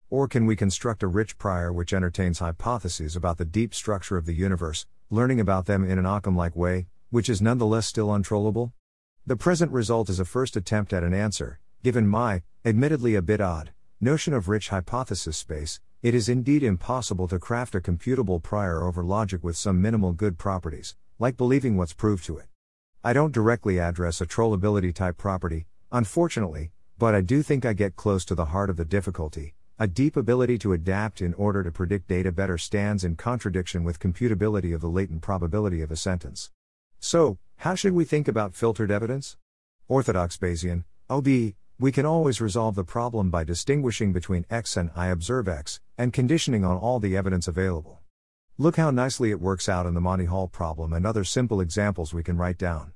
Or 0.09 0.27
can 0.29 0.45
we 0.45 0.55
construct 0.55 1.03
a 1.03 1.07
rich 1.07 1.37
prior 1.37 1.73
which 1.73 1.93
entertains 1.93 2.39
hypotheses 2.39 3.17
about 3.17 3.37
the 3.37 3.45
deep 3.45 3.75
structure 3.75 4.15
of 4.15 4.25
the 4.25 4.33
universe, 4.33 4.85
learning 5.09 5.41
about 5.41 5.65
them 5.65 5.83
in 5.83 5.99
an 5.99 6.05
Occam 6.05 6.37
like 6.37 6.55
way, 6.55 6.87
which 7.09 7.27
is 7.27 7.41
nonetheless 7.41 7.87
still 7.87 8.13
untrollable? 8.13 8.71
The 9.25 9.35
present 9.35 9.73
result 9.73 10.09
is 10.09 10.19
a 10.19 10.25
first 10.25 10.55
attempt 10.55 10.93
at 10.93 11.03
an 11.03 11.13
answer, 11.13 11.59
given 11.83 12.07
my, 12.07 12.41
admittedly 12.63 13.15
a 13.15 13.21
bit 13.21 13.41
odd, 13.41 13.71
notion 14.01 14.33
of 14.33 14.47
rich 14.47 14.69
hypothesis 14.69 15.35
space, 15.35 15.81
it 16.01 16.15
is 16.15 16.29
indeed 16.29 16.63
impossible 16.63 17.27
to 17.27 17.37
craft 17.37 17.75
a 17.75 17.81
computable 17.81 18.41
prior 18.41 18.81
over 18.83 19.03
logic 19.03 19.43
with 19.43 19.57
some 19.57 19.81
minimal 19.81 20.13
good 20.13 20.37
properties, 20.37 20.95
like 21.19 21.35
believing 21.35 21.75
what's 21.75 21.91
proved 21.91 22.23
to 22.23 22.37
it. 22.37 22.45
I 23.03 23.11
don't 23.11 23.33
directly 23.33 23.77
address 23.77 24.21
a 24.21 24.25
trollability 24.25 24.95
type 24.95 25.17
property, 25.17 25.67
unfortunately, 25.91 26.71
but 26.97 27.13
I 27.13 27.19
do 27.19 27.43
think 27.43 27.65
I 27.65 27.73
get 27.73 27.97
close 27.97 28.23
to 28.25 28.35
the 28.35 28.45
heart 28.45 28.69
of 28.69 28.77
the 28.77 28.85
difficulty, 28.85 29.53
a 29.77 29.87
deep 29.87 30.15
ability 30.15 30.57
to 30.59 30.71
adapt 30.71 31.21
in 31.21 31.33
order 31.33 31.61
to 31.61 31.71
predict 31.71 32.07
data 32.07 32.31
better 32.31 32.57
stands 32.57 33.03
in 33.03 33.17
contradiction 33.17 33.83
with 33.83 33.99
computability 33.99 34.73
of 34.73 34.79
the 34.79 34.87
latent 34.87 35.21
probability 35.21 35.81
of 35.81 35.91
a 35.91 35.97
sentence. 35.97 36.51
So, 37.01 37.37
how 37.57 37.75
should 37.75 37.93
we 37.93 38.05
think 38.05 38.29
about 38.29 38.55
filtered 38.55 38.91
evidence? 38.91 39.35
Orthodox 39.89 40.37
Bayesian, 40.37 40.85
OB, 41.09 41.27
we 41.81 41.93
can 41.93 42.05
always 42.05 42.41
resolve 42.41 42.75
the 42.75 42.83
problem 42.83 43.29
by 43.29 43.45
distinguishing 43.45 44.11
between 44.11 44.45
X 44.49 44.75
and 44.75 44.91
I 44.97 45.07
observe 45.07 45.47
X, 45.47 45.79
and 45.97 46.11
conditioning 46.11 46.65
on 46.65 46.75
all 46.75 46.99
the 46.99 47.15
evidence 47.15 47.47
available. 47.47 48.01
Look 48.57 48.75
how 48.75 48.91
nicely 48.91 49.31
it 49.31 49.39
works 49.39 49.69
out 49.69 49.85
in 49.85 49.93
the 49.93 50.01
Monty 50.01 50.25
Hall 50.25 50.49
problem 50.49 50.91
and 50.91 51.07
other 51.07 51.23
simple 51.23 51.61
examples 51.61 52.13
we 52.13 52.21
can 52.21 52.35
write 52.35 52.57
down. 52.57 52.91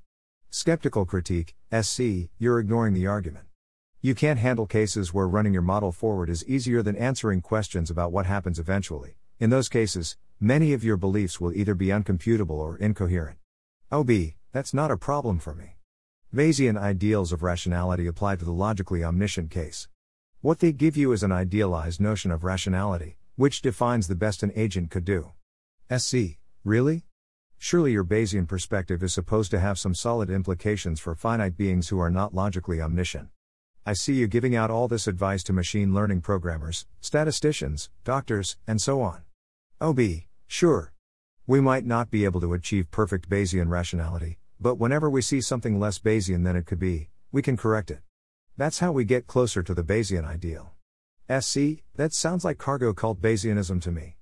Skeptical 0.50 1.06
critique, 1.06 1.56
SC, 1.72 2.30
you're 2.38 2.60
ignoring 2.60 2.94
the 2.94 3.08
argument. 3.08 3.46
You 4.02 4.16
can't 4.16 4.40
handle 4.40 4.66
cases 4.66 5.14
where 5.14 5.30
running 5.30 5.54
your 5.54 5.62
model 5.62 5.94
forward 5.94 6.30
is 6.30 6.46
easier 6.46 6.84
than 6.84 6.98
answering 6.98 7.40
questions 7.40 7.90
about 7.90 8.12
what 8.12 8.26
happens 8.26 8.60
eventually. 8.60 9.16
In 9.40 9.50
those 9.50 9.70
cases, 9.70 10.18
many 10.42 10.74
of 10.74 10.84
your 10.84 10.98
beliefs 10.98 11.40
will 11.40 11.54
either 11.54 11.74
be 11.74 11.88
uncomputable 11.88 12.60
or 12.60 12.76
incoherent. 12.76 13.38
Oh, 13.90 14.02
OB, 14.02 14.12
that's 14.52 14.74
not 14.74 14.92
a 14.92 14.98
problem 14.98 15.40
for 15.40 15.56
me. 15.56 15.78
Bayesian 16.34 16.80
ideals 16.80 17.32
of 17.32 17.44
rationality 17.44 18.08
apply 18.08 18.38
to 18.38 18.44
the 18.44 18.52
logically 18.52 19.04
omniscient 19.04 19.52
case. 19.52 19.88
What 20.42 20.58
they 20.58 20.72
give 20.72 20.98
you 20.98 21.12
is 21.12 21.22
an 21.22 21.32
idealized 21.32 22.02
notion 22.02 22.32
of 22.32 22.44
rationality, 22.44 23.18
which 23.36 23.62
defines 23.62 24.08
the 24.08 24.16
best 24.16 24.42
an 24.42 24.52
agent 24.56 24.90
could 24.90 25.06
do. 25.06 25.34
SC, 25.96 26.40
really? 26.64 27.06
Surely 27.60 27.92
your 27.92 28.04
Bayesian 28.04 28.48
perspective 28.48 29.04
is 29.04 29.14
supposed 29.14 29.52
to 29.52 29.60
have 29.60 29.78
some 29.78 29.94
solid 29.94 30.32
implications 30.32 31.00
for 31.00 31.14
finite 31.14 31.56
beings 31.56 31.90
who 31.90 32.00
are 32.00 32.10
not 32.10 32.34
logically 32.34 32.82
omniscient. 32.82 33.30
I 33.86 33.94
see 33.94 34.16
you 34.16 34.26
giving 34.26 34.56
out 34.56 34.72
all 34.72 34.88
this 34.88 35.06
advice 35.06 35.44
to 35.44 35.54
machine 35.54 35.94
learning 35.94 36.22
programmers, 36.22 36.88
statisticians, 37.00 37.92
doctors, 38.04 38.58
and 38.66 38.82
so 38.82 39.04
on. 39.04 39.22
OB, 39.80 40.00
sure. 40.48 40.94
We 41.46 41.62
might 41.62 41.86
not 41.86 42.10
be 42.10 42.26
able 42.26 42.42
to 42.42 42.54
achieve 42.54 42.90
perfect 42.90 43.30
Bayesian 43.30 43.70
rationality, 43.70 44.40
but 44.64 44.80
whenever 44.80 45.10
we 45.10 45.22
see 45.22 45.42
something 45.42 45.78
less 45.78 46.00
Bayesian 46.00 46.46
than 46.46 46.56
it 46.56 46.66
could 46.66 46.80
be, 46.80 47.10
we 47.34 47.42
can 47.42 47.58
correct 47.58 47.92
it. 47.92 48.00
That's 48.56 48.80
how 48.80 48.94
we 48.94 49.04
get 49.04 49.28
closer 49.28 49.62
to 49.62 49.74
the 49.74 49.84
Bayesian 49.84 50.26
ideal. 50.26 50.72
SC, 51.28 51.84
that 51.98 52.14
sounds 52.14 52.46
like 52.46 52.60
cargo 52.60 52.94
cult 52.94 53.22
Bayesianism 53.22 53.82
to 53.82 53.92
me. 53.92 54.16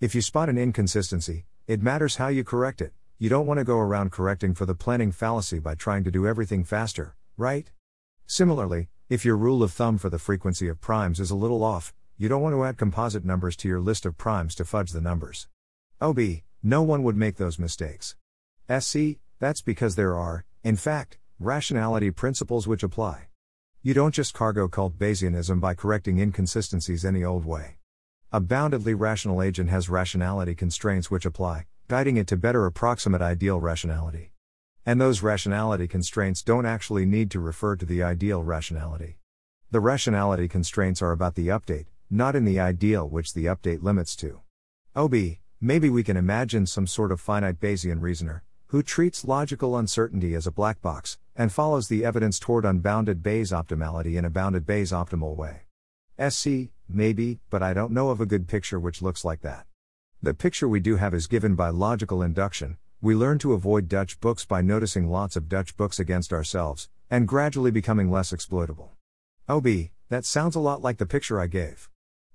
If 0.00 0.14
you 0.14 0.22
spot 0.22 0.48
an 0.48 0.56
inconsistency, 0.56 1.44
it 1.66 1.82
matters 1.82 2.16
how 2.16 2.28
you 2.28 2.42
correct 2.42 2.80
it. 2.80 2.94
You 3.18 3.28
don't 3.28 3.46
want 3.46 3.58
to 3.58 3.64
go 3.64 3.76
around 3.76 4.12
correcting 4.12 4.54
for 4.54 4.64
the 4.64 4.74
planning 4.74 5.12
fallacy 5.12 5.58
by 5.58 5.74
trying 5.74 6.04
to 6.04 6.10
do 6.10 6.26
everything 6.26 6.64
faster, 6.64 7.14
right? 7.36 7.70
Similarly, 8.26 8.88
if 9.10 9.26
your 9.26 9.36
rule 9.36 9.62
of 9.62 9.72
thumb 9.72 9.98
for 9.98 10.08
the 10.08 10.18
frequency 10.18 10.68
of 10.68 10.80
primes 10.80 11.20
is 11.20 11.30
a 11.30 11.36
little 11.36 11.62
off, 11.62 11.92
you 12.16 12.30
don't 12.30 12.40
want 12.40 12.54
to 12.54 12.64
add 12.64 12.78
composite 12.78 13.26
numbers 13.26 13.56
to 13.56 13.68
your 13.68 13.80
list 13.80 14.06
of 14.06 14.16
primes 14.16 14.54
to 14.54 14.64
fudge 14.64 14.92
the 14.92 15.02
numbers. 15.02 15.48
OB, 16.00 16.18
no 16.62 16.80
one 16.80 17.02
would 17.02 17.16
make 17.18 17.36
those 17.36 17.58
mistakes. 17.58 18.16
SC, 18.80 19.18
that's 19.42 19.60
because 19.60 19.96
there 19.96 20.14
are, 20.14 20.44
in 20.62 20.76
fact, 20.76 21.18
rationality 21.40 22.12
principles 22.12 22.68
which 22.68 22.84
apply. 22.84 23.26
You 23.82 23.92
don't 23.92 24.14
just 24.14 24.34
cargo 24.34 24.68
cult 24.68 24.96
Bayesianism 24.96 25.60
by 25.60 25.74
correcting 25.74 26.20
inconsistencies 26.20 27.04
any 27.04 27.24
old 27.24 27.44
way. 27.44 27.78
A 28.30 28.40
boundedly 28.40 28.94
rational 28.96 29.42
agent 29.42 29.68
has 29.68 29.88
rationality 29.88 30.54
constraints 30.54 31.10
which 31.10 31.26
apply, 31.26 31.66
guiding 31.88 32.18
it 32.18 32.28
to 32.28 32.36
better 32.36 32.66
approximate 32.66 33.20
ideal 33.20 33.58
rationality. 33.58 34.30
And 34.86 35.00
those 35.00 35.24
rationality 35.24 35.88
constraints 35.88 36.44
don't 36.44 36.64
actually 36.64 37.04
need 37.04 37.28
to 37.32 37.40
refer 37.40 37.74
to 37.74 37.84
the 37.84 38.00
ideal 38.00 38.44
rationality. 38.44 39.18
The 39.72 39.80
rationality 39.80 40.46
constraints 40.46 41.02
are 41.02 41.10
about 41.10 41.34
the 41.34 41.48
update, 41.48 41.86
not 42.08 42.36
in 42.36 42.44
the 42.44 42.60
ideal 42.60 43.08
which 43.08 43.34
the 43.34 43.46
update 43.46 43.82
limits 43.82 44.14
to. 44.18 44.42
Oh, 44.94 45.06
OB, 45.06 45.16
maybe 45.60 45.90
we 45.90 46.04
can 46.04 46.16
imagine 46.16 46.64
some 46.64 46.86
sort 46.86 47.10
of 47.10 47.20
finite 47.20 47.58
Bayesian 47.58 48.00
reasoner, 48.00 48.44
who 48.72 48.82
treats 48.82 49.26
logical 49.26 49.76
uncertainty 49.76 50.34
as 50.34 50.46
a 50.46 50.50
black 50.50 50.80
box, 50.80 51.18
and 51.36 51.52
follows 51.52 51.88
the 51.88 52.06
evidence 52.06 52.38
toward 52.38 52.64
unbounded 52.64 53.22
Bayes 53.22 53.50
optimality 53.50 54.16
in 54.16 54.24
a 54.24 54.30
bounded 54.30 54.64
Bayes 54.64 54.92
optimal 54.92 55.36
way. 55.36 55.64
SC, 56.18 56.72
maybe, 56.88 57.38
but 57.50 57.62
I 57.62 57.74
don't 57.74 57.92
know 57.92 58.08
of 58.08 58.22
a 58.22 58.24
good 58.24 58.48
picture 58.48 58.80
which 58.80 59.02
looks 59.02 59.26
like 59.26 59.42
that. 59.42 59.66
The 60.22 60.32
picture 60.32 60.66
we 60.66 60.80
do 60.80 60.96
have 60.96 61.12
is 61.12 61.26
given 61.26 61.54
by 61.54 61.68
logical 61.68 62.22
induction, 62.22 62.78
we 63.02 63.14
learn 63.14 63.38
to 63.40 63.52
avoid 63.52 63.90
Dutch 63.90 64.18
books 64.20 64.46
by 64.46 64.62
noticing 64.62 65.10
lots 65.10 65.36
of 65.36 65.50
Dutch 65.50 65.76
books 65.76 66.00
against 66.00 66.32
ourselves, 66.32 66.88
and 67.10 67.28
gradually 67.28 67.70
becoming 67.70 68.10
less 68.10 68.32
exploitable. 68.32 68.92
OB, 69.50 69.68
that 70.08 70.24
sounds 70.24 70.56
a 70.56 70.60
lot 70.60 70.80
like 70.80 70.96
the 70.96 71.04
picture 71.04 71.38
I 71.38 71.46
gave. 71.46 71.90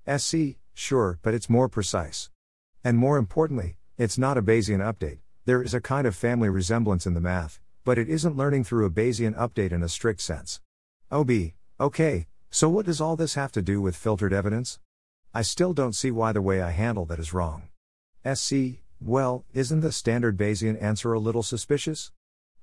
SC, 0.06 0.54
sure, 0.72 1.18
but 1.22 1.34
it's 1.34 1.50
more 1.50 1.68
precise. 1.68 2.30
And 2.84 2.96
more 2.96 3.18
importantly, 3.18 3.76
it's 3.96 4.16
not 4.16 4.38
a 4.38 4.42
Bayesian 4.42 4.78
update, 4.78 5.18
there 5.48 5.62
is 5.62 5.72
a 5.72 5.80
kind 5.80 6.06
of 6.06 6.14
family 6.14 6.50
resemblance 6.50 7.06
in 7.06 7.14
the 7.14 7.22
math, 7.22 7.58
but 7.82 7.96
it 7.96 8.06
isn't 8.10 8.36
learning 8.36 8.64
through 8.64 8.84
a 8.84 8.90
Bayesian 8.90 9.34
update 9.34 9.72
in 9.72 9.82
a 9.82 9.88
strict 9.88 10.20
sense. 10.20 10.60
OB, 11.10 11.30
okay, 11.80 12.26
so 12.50 12.68
what 12.68 12.84
does 12.84 13.00
all 13.00 13.16
this 13.16 13.32
have 13.32 13.50
to 13.52 13.62
do 13.62 13.80
with 13.80 13.96
filtered 13.96 14.34
evidence? 14.34 14.78
I 15.32 15.40
still 15.40 15.72
don't 15.72 15.94
see 15.94 16.10
why 16.10 16.32
the 16.32 16.42
way 16.42 16.60
I 16.60 16.72
handle 16.72 17.06
that 17.06 17.18
is 17.18 17.32
wrong. 17.32 17.70
SC, 18.30 18.82
well, 19.00 19.46
isn't 19.54 19.80
the 19.80 19.90
standard 19.90 20.36
Bayesian 20.36 20.82
answer 20.82 21.14
a 21.14 21.18
little 21.18 21.42
suspicious? 21.42 22.12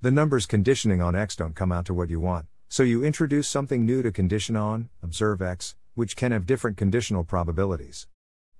The 0.01 0.11
numbers 0.11 0.45
conditioning 0.45 1.01
on 1.01 1.15
x 1.15 1.35
don't 1.35 1.55
come 1.55 1.71
out 1.71 1.85
to 1.85 1.93
what 1.95 2.11
you 2.11 2.19
want, 2.19 2.45
so 2.69 2.83
you 2.83 3.03
introduce 3.03 3.47
something 3.47 3.83
new 3.83 4.03
to 4.03 4.11
condition 4.11 4.55
on, 4.55 4.89
observe 5.01 5.41
x, 5.41 5.75
which 5.95 6.15
can 6.15 6.31
have 6.31 6.45
different 6.45 6.77
conditional 6.77 7.23
probabilities. 7.23 8.05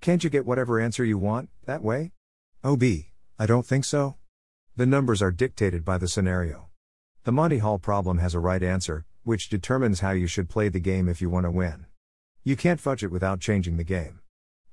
Can't 0.02 0.24
you 0.24 0.32
get 0.32 0.48
whatever 0.48 0.80
answer 0.80 1.06
you 1.06 1.20
want, 1.20 1.50
that 1.68 1.84
way? 1.84 2.12
OB, 2.64 2.84
I 3.38 3.46
don't 3.46 3.66
think 3.66 3.84
so. 3.84 4.16
The 4.78 4.86
numbers 4.86 5.22
are 5.22 5.30
dictated 5.30 5.84
by 5.84 5.98
the 5.98 6.08
scenario. 6.08 6.70
The 7.26 7.34
Monty 7.34 7.58
Hall 7.58 7.78
problem 7.78 8.20
has 8.20 8.34
a 8.34 8.40
right 8.40 8.64
answer, 8.64 9.06
which 9.24 9.50
determines 9.50 10.00
how 10.00 10.12
you 10.12 10.26
should 10.26 10.48
play 10.48 10.70
the 10.70 10.80
game 10.80 11.10
if 11.10 11.22
you 11.22 11.30
want 11.30 11.46
to 11.46 11.52
win. 11.52 11.86
You 12.46 12.56
can't 12.56 12.80
fudge 12.80 13.04
it 13.04 13.12
without 13.12 13.42
changing 13.42 13.76
the 13.76 13.84
game. 13.84 14.22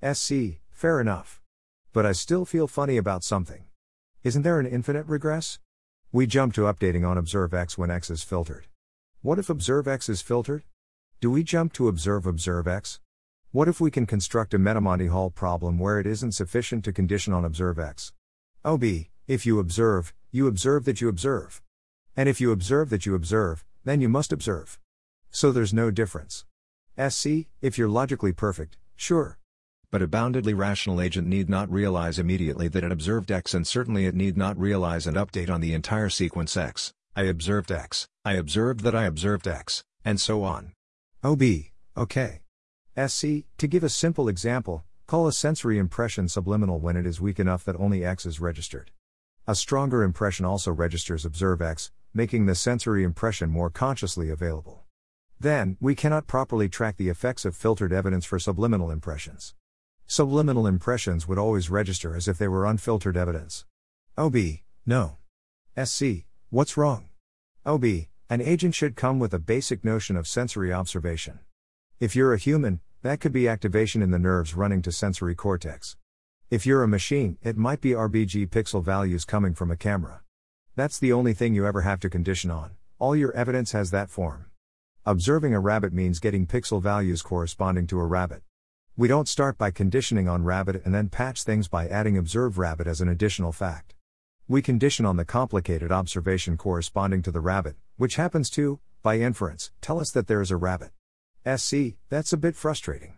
SC, 0.00 0.60
fair 0.70 1.00
enough. 1.00 1.40
But 1.92 2.06
I 2.06 2.12
still 2.12 2.44
feel 2.44 2.68
funny 2.68 2.96
about 2.96 3.24
something. 3.24 3.64
Isn't 4.22 4.42
there 4.42 4.60
an 4.60 4.66
infinite 4.66 5.06
regress? 5.06 5.58
We 6.12 6.28
jump 6.28 6.54
to 6.54 6.72
updating 6.72 7.04
on 7.04 7.18
observe 7.18 7.52
x 7.52 7.76
when 7.76 7.90
x 7.90 8.10
is 8.10 8.22
filtered. 8.22 8.68
What 9.22 9.40
if 9.40 9.50
observe 9.50 9.88
x 9.88 10.08
is 10.08 10.22
filtered? 10.22 10.62
Do 11.20 11.32
we 11.32 11.42
jump 11.42 11.72
to 11.72 11.88
observe 11.88 12.26
observe 12.26 12.68
x? 12.68 13.00
What 13.50 13.66
if 13.66 13.80
we 13.80 13.90
can 13.90 14.06
construct 14.06 14.54
a 14.54 14.58
meta-Monty 14.58 15.08
Hall 15.08 15.30
problem 15.30 15.80
where 15.80 15.98
it 15.98 16.06
isn't 16.06 16.32
sufficient 16.32 16.84
to 16.84 16.92
condition 16.92 17.32
on 17.32 17.44
observe 17.44 17.80
x? 17.80 18.12
OB, 18.64 18.84
if 19.26 19.44
you 19.44 19.58
observe, 19.58 20.14
you 20.30 20.46
observe 20.46 20.84
that 20.84 21.00
you 21.00 21.08
observe. 21.08 21.60
And 22.16 22.28
if 22.28 22.40
you 22.40 22.52
observe 22.52 22.90
that 22.90 23.04
you 23.04 23.16
observe, 23.16 23.64
then 23.84 24.00
you 24.00 24.08
must 24.08 24.32
observe. 24.32 24.78
So 25.32 25.50
there's 25.50 25.74
no 25.74 25.90
difference. 25.90 26.44
SC, 26.96 27.48
if 27.60 27.76
you're 27.76 27.88
logically 27.88 28.32
perfect, 28.32 28.76
sure. 28.94 29.38
But 29.90 30.00
a 30.00 30.06
boundedly 30.06 30.56
rational 30.56 31.00
agent 31.00 31.26
need 31.26 31.48
not 31.48 31.72
realize 31.72 32.20
immediately 32.20 32.68
that 32.68 32.84
it 32.84 32.92
observed 32.92 33.32
X 33.32 33.52
and 33.52 33.66
certainly 33.66 34.06
it 34.06 34.14
need 34.14 34.36
not 34.36 34.56
realize 34.56 35.08
and 35.08 35.16
update 35.16 35.50
on 35.50 35.60
the 35.60 35.74
entire 35.74 36.08
sequence 36.08 36.56
X. 36.56 36.92
I 37.16 37.24
observed 37.24 37.72
X, 37.72 38.06
I 38.24 38.34
observed 38.34 38.84
that 38.84 38.94
I 38.94 39.06
observed 39.06 39.48
X, 39.48 39.82
and 40.04 40.20
so 40.20 40.44
on. 40.44 40.72
OB, 41.24 41.42
okay. 41.96 42.42
SC, 42.96 43.44
to 43.58 43.66
give 43.66 43.82
a 43.82 43.88
simple 43.88 44.28
example, 44.28 44.84
call 45.12 45.26
a 45.26 45.32
sensory 45.34 45.76
impression 45.76 46.26
subliminal 46.26 46.80
when 46.80 46.96
it 46.96 47.04
is 47.04 47.20
weak 47.20 47.38
enough 47.38 47.66
that 47.66 47.76
only 47.76 48.02
X 48.02 48.24
is 48.24 48.40
registered. 48.40 48.90
A 49.46 49.54
stronger 49.54 50.02
impression 50.02 50.46
also 50.46 50.72
registers 50.72 51.26
observe 51.26 51.60
X, 51.60 51.90
making 52.14 52.46
the 52.46 52.54
sensory 52.54 53.04
impression 53.04 53.50
more 53.50 53.68
consciously 53.68 54.30
available. 54.30 54.84
Then, 55.38 55.76
we 55.82 55.94
cannot 55.94 56.26
properly 56.26 56.66
track 56.66 56.96
the 56.96 57.10
effects 57.10 57.44
of 57.44 57.54
filtered 57.54 57.92
evidence 57.92 58.24
for 58.24 58.38
subliminal 58.38 58.90
impressions. 58.90 59.54
Subliminal 60.06 60.66
impressions 60.66 61.28
would 61.28 61.36
always 61.36 61.68
register 61.68 62.16
as 62.16 62.26
if 62.26 62.38
they 62.38 62.48
were 62.48 62.64
unfiltered 62.64 63.18
evidence. 63.18 63.66
OB, 64.16 64.36
no. 64.86 65.18
SC, 65.84 66.24
what's 66.48 66.78
wrong? 66.78 67.10
OB, 67.66 67.84
an 68.30 68.40
agent 68.40 68.74
should 68.74 68.96
come 68.96 69.18
with 69.18 69.34
a 69.34 69.38
basic 69.38 69.84
notion 69.84 70.16
of 70.16 70.26
sensory 70.26 70.72
observation. 70.72 71.40
If 72.00 72.16
you're 72.16 72.32
a 72.32 72.38
human, 72.38 72.80
that 73.02 73.18
could 73.18 73.32
be 73.32 73.48
activation 73.48 74.00
in 74.00 74.12
the 74.12 74.18
nerves 74.18 74.54
running 74.54 74.80
to 74.82 74.92
sensory 74.92 75.34
cortex. 75.34 75.96
If 76.50 76.64
you're 76.64 76.84
a 76.84 76.88
machine, 76.88 77.36
it 77.42 77.56
might 77.56 77.80
be 77.80 77.90
RGB 77.90 78.48
pixel 78.50 78.82
values 78.82 79.24
coming 79.24 79.54
from 79.54 79.72
a 79.72 79.76
camera. 79.76 80.20
That's 80.76 81.00
the 81.00 81.12
only 81.12 81.34
thing 81.34 81.52
you 81.52 81.66
ever 81.66 81.80
have 81.80 81.98
to 82.00 82.08
condition 82.08 82.50
on, 82.52 82.76
all 83.00 83.16
your 83.16 83.32
evidence 83.32 83.72
has 83.72 83.90
that 83.90 84.08
form. 84.08 84.46
Observing 85.04 85.52
a 85.52 85.58
rabbit 85.58 85.92
means 85.92 86.20
getting 86.20 86.46
pixel 86.46 86.80
values 86.80 87.22
corresponding 87.22 87.88
to 87.88 87.98
a 87.98 88.06
rabbit. 88.06 88.42
We 88.96 89.08
don't 89.08 89.26
start 89.26 89.58
by 89.58 89.72
conditioning 89.72 90.28
on 90.28 90.44
rabbit 90.44 90.82
and 90.84 90.94
then 90.94 91.08
patch 91.08 91.42
things 91.42 91.66
by 91.66 91.88
adding 91.88 92.16
observe 92.16 92.56
rabbit 92.56 92.86
as 92.86 93.00
an 93.00 93.08
additional 93.08 93.50
fact. 93.50 93.96
We 94.46 94.62
condition 94.62 95.06
on 95.06 95.16
the 95.16 95.24
complicated 95.24 95.90
observation 95.90 96.56
corresponding 96.56 97.22
to 97.22 97.32
the 97.32 97.40
rabbit, 97.40 97.74
which 97.96 98.14
happens 98.14 98.48
to, 98.50 98.78
by 99.02 99.18
inference, 99.18 99.72
tell 99.80 99.98
us 99.98 100.12
that 100.12 100.28
there 100.28 100.40
is 100.40 100.52
a 100.52 100.56
rabbit. 100.56 100.92
SC, 101.44 101.96
that's 102.08 102.32
a 102.32 102.36
bit 102.36 102.54
frustrating. 102.54 103.14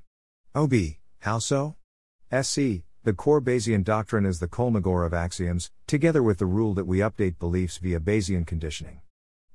OB, 0.54 0.72
how 1.20 1.38
so? 1.38 1.76
SC, 2.32 2.84
the 3.02 3.12
core 3.14 3.42
Bayesian 3.42 3.84
doctrine 3.84 4.24
is 4.24 4.38
the 4.38 4.48
Kolmogorov 4.48 5.12
axioms, 5.12 5.70
together 5.86 6.22
with 6.22 6.38
the 6.38 6.46
rule 6.46 6.72
that 6.72 6.86
we 6.86 6.98
update 7.00 7.38
beliefs 7.38 7.76
via 7.76 8.00
Bayesian 8.00 8.46
conditioning. 8.46 9.02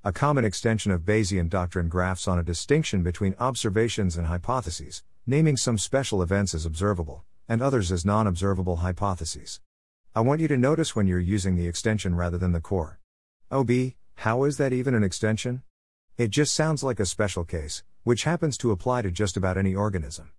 A 0.03 0.11
common 0.11 0.45
extension 0.45 0.91
of 0.91 1.01
Bayesian 1.01 1.49
doctrine 1.49 1.89
graphs 1.89 2.27
on 2.27 2.37
a 2.37 2.43
distinction 2.43 3.01
between 3.01 3.35
observations 3.39 4.17
and 4.17 4.27
hypotheses, 4.27 5.01
naming 5.25 5.57
some 5.57 5.79
special 5.79 6.21
events 6.21 6.53
as 6.53 6.67
observable, 6.67 7.25
and 7.47 7.63
others 7.63 7.91
as 7.91 8.05
non 8.05 8.27
observable 8.27 8.77
hypotheses. 8.77 9.61
I 10.15 10.21
want 10.21 10.41
you 10.41 10.47
to 10.47 10.57
notice 10.57 10.95
when 10.95 11.07
you're 11.07 11.19
using 11.19 11.55
the 11.55 11.67
extension 11.67 12.13
rather 12.13 12.37
than 12.37 12.51
the 12.51 12.61
core. 12.61 12.99
OB, 13.49 13.71
how 14.17 14.43
is 14.43 14.57
that 14.57 14.73
even 14.73 14.93
an 14.93 15.03
extension? 15.03 15.63
It 16.17 16.29
just 16.29 16.53
sounds 16.53 16.83
like 16.83 16.99
a 16.99 17.05
special 17.07 17.45
case, 17.45 17.83
which 18.09 18.23
happens 18.23 18.57
to 18.57 18.71
apply 18.71 19.03
to 19.03 19.11
just 19.11 19.37
about 19.37 19.55
any 19.55 19.75
organism. 19.75 20.31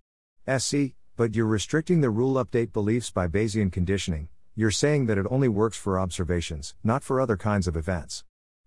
SC, 0.57 0.91
but 1.15 1.33
you're 1.33 1.45
restricting 1.45 2.01
the 2.01 2.09
rule 2.09 2.33
update 2.33 2.73
beliefs 2.73 3.09
by 3.09 3.29
Bayesian 3.29 3.71
conditioning, 3.71 4.27
you're 4.55 4.69
saying 4.69 5.05
that 5.05 5.17
it 5.17 5.25
only 5.29 5.47
works 5.47 5.77
for 5.77 5.97
observations, 5.97 6.75
not 6.83 7.01
for 7.01 7.21
other 7.21 7.37
kinds 7.37 7.69
of 7.69 7.77
events. 7.77 8.25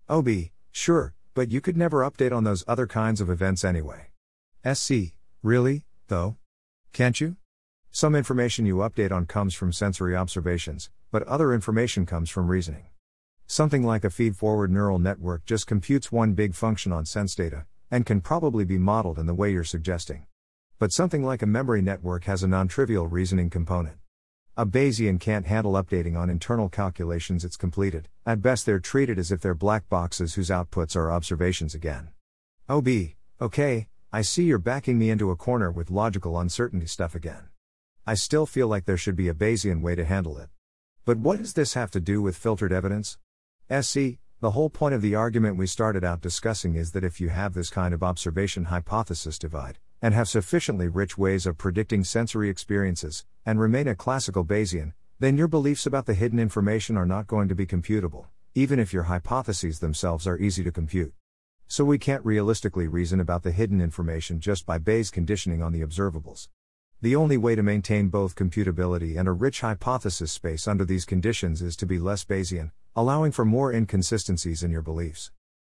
OB, 0.09 0.27
sure, 0.71 1.13
but 1.35 1.51
you 1.51 1.61
could 1.61 1.77
never 1.77 1.99
update 1.99 2.35
on 2.35 2.45
those 2.45 2.63
other 2.67 2.87
kinds 2.87 3.21
of 3.21 3.29
events 3.29 3.63
anyway. 3.63 4.07
SC, 4.73 5.13
really, 5.43 5.85
though? 6.07 6.37
Can't 6.91 7.21
you? 7.21 7.35
Some 7.91 8.15
information 8.15 8.65
you 8.65 8.77
update 8.77 9.11
on 9.11 9.27
comes 9.27 9.53
from 9.53 9.71
sensory 9.71 10.15
observations, 10.15 10.89
but 11.11 11.21
other 11.27 11.53
information 11.53 12.07
comes 12.07 12.31
from 12.31 12.47
reasoning. 12.47 12.87
Something 13.45 13.83
like 13.83 14.03
a 14.03 14.09
feed 14.09 14.35
forward 14.35 14.71
neural 14.71 14.97
network 14.97 15.45
just 15.45 15.67
computes 15.67 16.11
one 16.11 16.33
big 16.33 16.55
function 16.55 16.91
on 16.91 17.05
sense 17.05 17.35
data, 17.35 17.67
and 17.95 18.05
can 18.05 18.19
probably 18.19 18.65
be 18.65 18.77
modeled 18.77 19.17
in 19.17 19.25
the 19.25 19.33
way 19.33 19.49
you're 19.49 19.63
suggesting. 19.63 20.25
But 20.79 20.91
something 20.91 21.23
like 21.23 21.41
a 21.41 21.45
memory 21.45 21.81
network 21.81 22.25
has 22.25 22.43
a 22.43 22.47
non 22.47 22.67
trivial 22.67 23.07
reasoning 23.07 23.49
component. 23.49 23.95
A 24.57 24.65
Bayesian 24.65 25.17
can't 25.17 25.45
handle 25.45 25.81
updating 25.81 26.17
on 26.17 26.29
internal 26.29 26.67
calculations 26.67 27.45
it's 27.45 27.55
completed, 27.55 28.09
at 28.25 28.41
best 28.41 28.65
they're 28.65 28.79
treated 28.79 29.17
as 29.17 29.31
if 29.31 29.39
they're 29.39 29.55
black 29.55 29.87
boxes 29.87 30.33
whose 30.33 30.49
outputs 30.49 30.97
are 30.97 31.09
observations 31.09 31.73
again. 31.73 32.09
Oh, 32.67 32.79
OB, 32.79 32.89
okay, 33.39 33.87
I 34.11 34.23
see 34.23 34.43
you're 34.43 34.57
backing 34.57 34.97
me 34.97 35.09
into 35.09 35.31
a 35.31 35.37
corner 35.37 35.71
with 35.71 35.89
logical 35.89 36.37
uncertainty 36.37 36.87
stuff 36.87 37.15
again. 37.15 37.47
I 38.05 38.15
still 38.15 38.45
feel 38.45 38.67
like 38.67 38.83
there 38.83 38.97
should 38.97 39.15
be 39.15 39.29
a 39.29 39.33
Bayesian 39.33 39.81
way 39.81 39.95
to 39.95 40.03
handle 40.03 40.37
it. 40.37 40.49
But 41.05 41.19
what 41.19 41.37
does 41.37 41.53
this 41.53 41.75
have 41.75 41.91
to 41.91 42.01
do 42.01 42.21
with 42.21 42.35
filtered 42.35 42.73
evidence? 42.73 43.17
SC, 43.71 44.19
the 44.41 44.51
whole 44.51 44.69
point 44.69 44.93
of 44.93 45.01
the 45.01 45.15
argument 45.15 45.55
we 45.55 45.65
started 45.65 46.03
out 46.03 46.19
discussing 46.19 46.75
is 46.75 46.91
that 46.91 47.05
if 47.05 47.21
you 47.21 47.29
have 47.29 47.53
this 47.53 47.69
kind 47.69 47.93
of 47.93 48.03
observation 48.03 48.65
hypothesis 48.65 49.39
divide, 49.39 49.79
and 50.01 50.13
have 50.13 50.27
sufficiently 50.27 50.89
rich 50.89 51.17
ways 51.17 51.45
of 51.45 51.57
predicting 51.57 52.03
sensory 52.03 52.49
experiences, 52.49 53.25
and 53.45 53.61
remain 53.61 53.87
a 53.87 53.95
classical 53.95 54.43
Bayesian, 54.43 54.91
then 55.19 55.37
your 55.37 55.47
beliefs 55.47 55.85
about 55.85 56.05
the 56.05 56.13
hidden 56.13 56.37
information 56.37 56.97
are 56.97 57.05
not 57.05 57.27
going 57.27 57.47
to 57.47 57.55
be 57.55 57.65
computable, 57.65 58.25
even 58.53 58.77
if 58.77 58.91
your 58.91 59.03
hypotheses 59.03 59.79
themselves 59.79 60.27
are 60.27 60.37
easy 60.37 60.65
to 60.65 60.71
compute. 60.71 61.13
So 61.67 61.85
we 61.85 61.97
can't 61.97 62.25
realistically 62.25 62.87
reason 62.87 63.21
about 63.21 63.43
the 63.43 63.51
hidden 63.51 63.79
information 63.79 64.41
just 64.41 64.65
by 64.65 64.79
Bayes 64.79 65.09
conditioning 65.11 65.63
on 65.63 65.71
the 65.71 65.81
observables. 65.81 66.49
The 67.01 67.15
only 67.15 67.37
way 67.37 67.55
to 67.55 67.63
maintain 67.63 68.09
both 68.09 68.35
computability 68.35 69.17
and 69.17 69.29
a 69.29 69.31
rich 69.31 69.61
hypothesis 69.61 70.33
space 70.33 70.67
under 70.67 70.83
these 70.83 71.05
conditions 71.05 71.61
is 71.61 71.77
to 71.77 71.85
be 71.85 71.99
less 71.99 72.25
Bayesian, 72.25 72.71
allowing 72.97 73.31
for 73.31 73.43
more 73.43 73.73
inconsistencies 73.73 74.63
in 74.63 74.71
your 74.71 74.81
beliefs. 74.81 75.31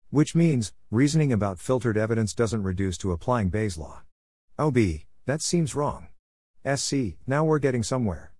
Which 0.09 0.33
means, 0.33 0.73
reasoning 0.89 1.31
about 1.31 1.59
filtered 1.59 1.95
evidence 1.95 2.33
doesn't 2.33 2.63
reduce 2.63 2.97
to 2.97 3.11
applying 3.11 3.49
Bayes' 3.49 3.77
law. 3.77 4.01
Oh, 4.57 4.67
OB, 4.67 4.77
that 5.27 5.41
seems 5.41 5.75
wrong. 5.75 6.07
SC, 6.65 7.17
now 7.27 7.43
we're 7.43 7.59
getting 7.59 7.83
somewhere. 7.83 8.33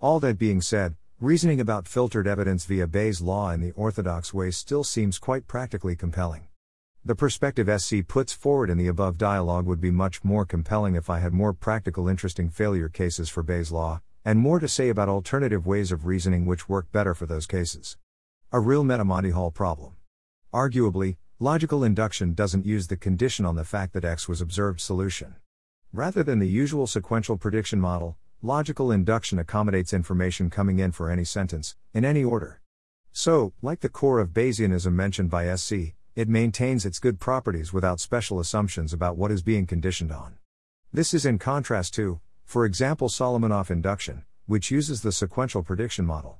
All 0.00 0.18
that 0.20 0.36
being 0.36 0.60
said, 0.60 0.96
reasoning 1.20 1.60
about 1.60 1.86
filtered 1.86 2.26
evidence 2.26 2.64
via 2.64 2.88
Bayes' 2.88 3.20
law 3.20 3.52
in 3.52 3.60
the 3.60 3.70
orthodox 3.72 4.34
way 4.34 4.50
still 4.50 4.82
seems 4.82 5.18
quite 5.18 5.46
practically 5.46 5.94
compelling. 5.94 6.48
The 7.04 7.14
perspective 7.14 7.70
SC 7.80 8.06
puts 8.06 8.32
forward 8.32 8.68
in 8.68 8.78
the 8.78 8.88
above 8.88 9.16
dialogue 9.16 9.66
would 9.66 9.80
be 9.80 9.90
much 9.90 10.24
more 10.24 10.44
compelling 10.44 10.96
if 10.96 11.08
I 11.08 11.20
had 11.20 11.32
more 11.32 11.52
practical 11.52 12.08
interesting 12.08 12.50
failure 12.50 12.88
cases 12.88 13.28
for 13.28 13.44
Bayes' 13.44 13.70
law, 13.70 14.00
and 14.24 14.40
more 14.40 14.58
to 14.58 14.66
say 14.66 14.88
about 14.88 15.08
alternative 15.08 15.66
ways 15.66 15.92
of 15.92 16.04
reasoning 16.04 16.46
which 16.46 16.68
work 16.68 16.90
better 16.90 17.14
for 17.14 17.26
those 17.26 17.46
cases. 17.46 17.96
A 18.54 18.60
real 18.60 18.84
meta 18.84 19.04
Monty 19.04 19.30
Hall 19.30 19.50
problem. 19.50 19.96
Arguably, 20.52 21.16
logical 21.40 21.82
induction 21.82 22.34
doesn't 22.34 22.64
use 22.64 22.86
the 22.86 22.96
condition 22.96 23.44
on 23.44 23.56
the 23.56 23.64
fact 23.64 23.92
that 23.94 24.04
X 24.04 24.28
was 24.28 24.40
observed 24.40 24.80
solution. 24.80 25.34
Rather 25.92 26.22
than 26.22 26.38
the 26.38 26.46
usual 26.46 26.86
sequential 26.86 27.36
prediction 27.36 27.80
model, 27.80 28.16
logical 28.42 28.92
induction 28.92 29.40
accommodates 29.40 29.92
information 29.92 30.50
coming 30.50 30.78
in 30.78 30.92
for 30.92 31.10
any 31.10 31.24
sentence, 31.24 31.74
in 31.92 32.04
any 32.04 32.22
order. 32.22 32.60
So, 33.10 33.54
like 33.60 33.80
the 33.80 33.88
core 33.88 34.20
of 34.20 34.28
Bayesianism 34.28 34.92
mentioned 34.92 35.30
by 35.30 35.52
SC, 35.56 35.96
it 36.14 36.28
maintains 36.28 36.86
its 36.86 37.00
good 37.00 37.18
properties 37.18 37.72
without 37.72 37.98
special 37.98 38.38
assumptions 38.38 38.92
about 38.92 39.16
what 39.16 39.32
is 39.32 39.42
being 39.42 39.66
conditioned 39.66 40.12
on. 40.12 40.36
This 40.92 41.12
is 41.12 41.26
in 41.26 41.40
contrast 41.40 41.92
to, 41.94 42.20
for 42.44 42.64
example, 42.64 43.08
Solomonoff 43.08 43.68
induction, 43.68 44.22
which 44.46 44.70
uses 44.70 45.02
the 45.02 45.10
sequential 45.10 45.64
prediction 45.64 46.06
model. 46.06 46.38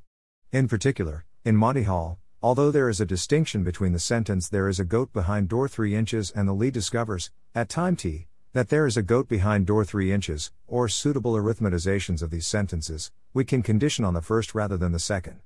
In 0.53 0.68
particular, 0.68 1.24
in 1.44 1.54
Monty 1.54 1.83
Hall, 1.83 2.18
although 2.42 2.70
there 2.70 2.88
is 2.88 3.02
a 3.02 3.07
distinction 3.07 3.64
between 3.64 3.92
the 3.92 3.98
sentence 3.98 4.48
there 4.48 4.66
is 4.66 4.80
a 4.80 4.85
goat 4.85 5.12
behind 5.12 5.46
door 5.46 5.68
3 5.68 5.94
inches 5.94 6.30
and 6.30 6.48
the 6.48 6.54
lead 6.54 6.72
discovers, 6.72 7.30
at 7.54 7.68
time 7.68 7.96
t, 7.96 8.28
that 8.54 8.70
there 8.70 8.87
is 8.87 8.96
a 8.96 9.02
goat 9.02 9.28
behind 9.28 9.66
door 9.66 9.85
3 9.85 10.11
inches, 10.11 10.52
or 10.66 10.88
suitable 10.88 11.35
arithmetizations 11.35 12.22
of 12.22 12.30
these 12.30 12.46
sentences, 12.46 13.12
we 13.35 13.44
can 13.44 13.62
condition 13.62 14.07
on 14.07 14.14
the 14.14 14.22
first 14.22 14.54
rather 14.54 14.78
than 14.78 14.92
the 14.92 14.98
second. 14.98 15.40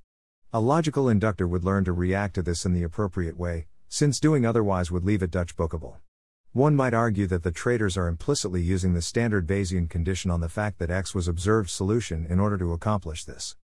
A 0.53 0.61
logical 0.61 1.09
inductor 1.09 1.49
would 1.49 1.65
learn 1.65 1.85
to 1.85 1.93
react 1.93 2.37
to 2.37 2.43
this 2.43 2.65
in 2.65 2.75
the 2.75 2.85
appropriate 2.85 3.37
way, 3.37 3.67
since 3.89 4.21
doing 4.21 4.47
otherwise 4.47 4.93
would 4.93 5.05
leave 5.05 5.25
it 5.25 5.33
Dutch 5.33 5.57
bookable. 5.57 5.97
One 6.53 6.77
might 6.77 6.95
argue 6.95 7.27
that 7.27 7.43
the 7.43 7.51
traders 7.51 7.97
are 7.97 8.07
implicitly 8.07 8.63
using 8.63 8.95
the 8.95 9.03
standard 9.03 9.49
Bayesian 9.49 9.91
condition 9.91 10.31
on 10.31 10.43
the 10.43 10.49
fact 10.49 10.79
that 10.79 10.93
X 10.93 11.13
was 11.13 11.27
observed 11.27 11.71
solution 11.71 12.25
in 12.31 12.39
order 12.39 12.57
to 12.57 12.73
accomplish 12.73 13.25
this. 13.25 13.57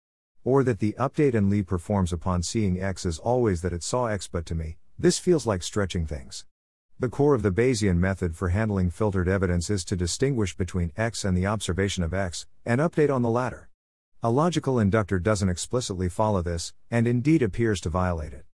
Or 0.46 0.64
that 0.64 0.80
the 0.80 0.94
update 1.00 1.36
and 1.36 1.50
lead 1.50 1.68
performs 1.68 2.12
upon 2.12 2.44
seeing 2.44 2.82
X 2.82 3.06
is 3.06 3.18
always 3.20 3.62
that 3.62 3.72
it 3.72 3.82
saw 3.82 4.08
X 4.08 4.28
but 4.28 4.46
to 4.48 4.56
me, 4.56 4.78
this 5.00 5.18
feels 5.18 5.48
like 5.48 5.64
stretching 5.64 6.06
things. 6.06 6.46
The 7.00 7.10
core 7.10 7.34
of 7.34 7.44
the 7.44 7.52
Bayesian 7.52 7.98
method 7.98 8.36
for 8.36 8.50
handling 8.50 8.90
filtered 8.90 9.28
evidence 9.28 9.70
is 9.70 9.86
to 9.86 9.96
distinguish 9.96 10.56
between 10.56 10.92
X 10.98 11.24
and 11.24 11.36
the 11.36 11.48
observation 11.48 12.04
of 12.04 12.14
X, 12.14 12.46
and 12.66 12.82
update 12.82 13.14
on 13.14 13.22
the 13.22 13.30
latter. 13.30 13.70
A 14.22 14.30
logical 14.30 14.80
inductor 14.80 15.20
doesn't 15.20 15.50
explicitly 15.50 16.10
follow 16.10 16.42
this, 16.42 16.74
and 16.92 17.08
indeed 17.08 17.42
appears 17.42 17.82
to 17.82 17.90
violate 17.90 18.34
it. 18.34 18.46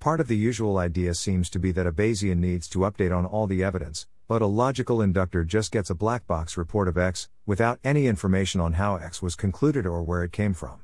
Part 0.00 0.20
of 0.20 0.28
the 0.28 0.36
usual 0.36 0.76
idea 0.76 1.14
seems 1.14 1.48
to 1.50 1.58
be 1.58 1.72
that 1.72 1.86
a 1.86 1.92
Bayesian 1.92 2.38
needs 2.38 2.68
to 2.68 2.80
update 2.80 3.16
on 3.16 3.24
all 3.24 3.46
the 3.46 3.62
evidence, 3.62 4.06
but 4.28 4.42
a 4.42 4.46
logical 4.46 5.00
inductor 5.00 5.44
just 5.44 5.72
gets 5.72 5.90
a 5.90 5.94
black 5.94 6.26
box 6.26 6.56
report 6.56 6.88
of 6.88 6.98
X, 6.98 7.28
without 7.46 7.78
any 7.84 8.06
information 8.06 8.60
on 8.60 8.74
how 8.74 8.96
X 8.96 9.22
was 9.22 9.34
concluded 9.34 9.86
or 9.86 10.02
where 10.02 10.24
it 10.24 10.32
came 10.32 10.52
from. 10.52 10.83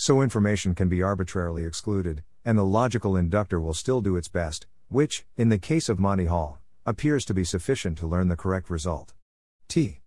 So 0.00 0.22
information 0.22 0.74
can 0.74 0.88
be 0.88 1.02
arbitrarily 1.02 1.62
excluded, 1.66 2.22
and 2.42 2.56
the 2.56 2.64
logical 2.64 3.18
inductor 3.18 3.60
will 3.60 3.74
still 3.74 4.00
do 4.00 4.16
its 4.16 4.28
best, 4.28 4.66
which, 4.88 5.26
in 5.36 5.50
the 5.50 5.58
case 5.58 5.90
of 5.90 6.00
Monty 6.00 6.24
Hall, 6.24 6.58
appears 6.86 7.22
to 7.26 7.34
be 7.34 7.44
sufficient 7.44 7.98
to 7.98 8.06
learn 8.06 8.28
the 8.28 8.34
correct 8.34 8.70
result. 8.70 9.12
T. 9.68 10.00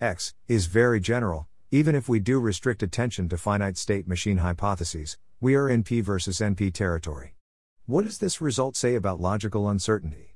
X 0.00 0.34
is 0.48 0.66
very 0.66 0.98
general, 0.98 1.46
even 1.70 1.94
if 1.94 2.08
we 2.08 2.18
do 2.18 2.40
restrict 2.40 2.82
attention 2.82 3.28
to 3.28 3.38
finite 3.38 3.76
state 3.76 4.08
machine 4.08 4.38
hypotheses, 4.38 5.16
we 5.40 5.54
are 5.54 5.68
in 5.68 5.84
P 5.84 6.00
versus 6.00 6.40
NP 6.40 6.74
territory. 6.74 7.36
What 7.86 8.04
does 8.04 8.18
this 8.18 8.40
result 8.40 8.74
say 8.74 8.96
about 8.96 9.20
logical 9.20 9.68
uncertainty? 9.68 10.35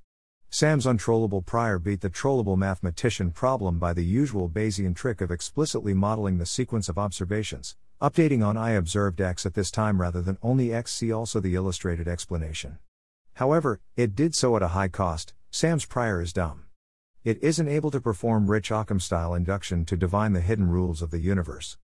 Sam's 0.53 0.85
untrollable 0.85 1.43
prior 1.43 1.79
beat 1.79 2.01
the 2.01 2.11
trollable 2.11 2.59
mathematician 2.59 3.31
problem 3.31 3.79
by 3.79 3.93
the 3.93 4.05
usual 4.05 4.49
Bayesian 4.49 4.97
trick 4.97 5.21
of 5.21 5.31
explicitly 5.31 5.95
modeling 5.95 6.39
the 6.39 6.45
sequence 6.45 6.89
of 6.89 6.99
observations, 6.99 7.77
updating 8.03 8.45
on 8.45 8.57
I 8.57 8.73
observed 8.73 9.21
X 9.21 9.47
at 9.47 9.55
this 9.55 9.71
time 9.71 10.01
rather 10.01 10.21
than 10.21 10.39
only 10.43 10.75
X. 10.75 10.93
See 10.93 11.13
also 11.13 11.39
the 11.39 11.55
illustrated 11.55 12.09
explanation. 12.09 12.81
However, 13.35 13.81
it 13.97 14.17
did 14.17 14.35
so 14.35 14.57
at 14.57 14.63
a 14.63 14.69
high 14.69 14.89
cost. 14.89 15.35
Sam's 15.53 15.85
prior 15.85 16.21
is 16.21 16.33
dumb. 16.33 16.65
It 17.23 17.39
isn't 17.45 17.69
able 17.69 17.93
to 17.93 18.01
perform 18.01 18.51
rich 18.51 18.73
Occam 18.73 18.99
style 18.99 19.35
induction 19.35 19.85
to 19.85 19.97
divine 19.97 20.33
the 20.33 20.41
hidden 20.41 20.69
rules 20.69 21.01
of 21.01 21.13
the 21.13 21.21
universe. 21.21 21.79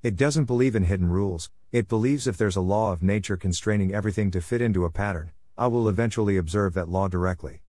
It 0.00 0.14
doesn't 0.14 0.44
believe 0.44 0.76
in 0.76 0.84
hidden 0.84 1.08
rules, 1.08 1.50
it 1.72 1.88
believes 1.88 2.28
if 2.28 2.36
there's 2.36 2.56
a 2.56 2.60
law 2.60 2.92
of 2.92 3.02
nature 3.02 3.36
constraining 3.36 3.92
everything 3.92 4.30
to 4.30 4.40
fit 4.40 4.62
into 4.62 4.84
a 4.84 4.90
pattern, 4.90 5.32
I 5.58 5.66
will 5.66 5.88
eventually 5.88 6.36
observe 6.36 6.74
that 6.74 6.88
law 6.88 7.08
directly. 7.08 7.61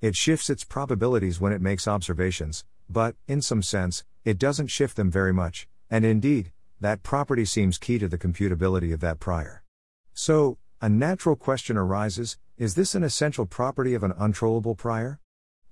It 0.00 0.14
shifts 0.14 0.48
its 0.48 0.62
probabilities 0.62 1.40
when 1.40 1.52
it 1.52 1.60
makes 1.60 1.88
observations, 1.88 2.64
but, 2.88 3.16
in 3.26 3.42
some 3.42 3.62
sense, 3.62 4.04
it 4.24 4.38
doesn't 4.38 4.68
shift 4.68 4.96
them 4.96 5.10
very 5.10 5.32
much, 5.32 5.66
and 5.90 6.04
indeed, 6.04 6.52
that 6.80 7.02
property 7.02 7.44
seems 7.44 7.78
key 7.78 7.98
to 7.98 8.06
the 8.06 8.18
computability 8.18 8.94
of 8.94 9.00
that 9.00 9.18
prior. 9.18 9.64
So, 10.14 10.58
a 10.80 10.88
natural 10.88 11.34
question 11.34 11.76
arises 11.76 12.38
is 12.56 12.76
this 12.76 12.94
an 12.94 13.02
essential 13.02 13.46
property 13.46 13.94
of 13.94 14.04
an 14.04 14.14
untrollable 14.16 14.76
prior? 14.76 15.18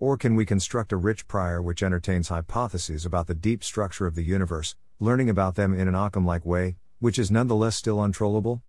Or 0.00 0.16
can 0.16 0.34
we 0.34 0.44
construct 0.44 0.92
a 0.92 0.96
rich 0.96 1.28
prior 1.28 1.62
which 1.62 1.82
entertains 1.82 2.28
hypotheses 2.28 3.06
about 3.06 3.28
the 3.28 3.34
deep 3.34 3.62
structure 3.62 4.06
of 4.06 4.16
the 4.16 4.24
universe, 4.24 4.74
learning 4.98 5.30
about 5.30 5.54
them 5.54 5.72
in 5.72 5.86
an 5.86 5.94
Occam 5.94 6.26
like 6.26 6.44
way, 6.44 6.76
which 6.98 7.18
is 7.18 7.30
nonetheless 7.30 7.76
still 7.76 8.02
untrollable? 8.02 8.62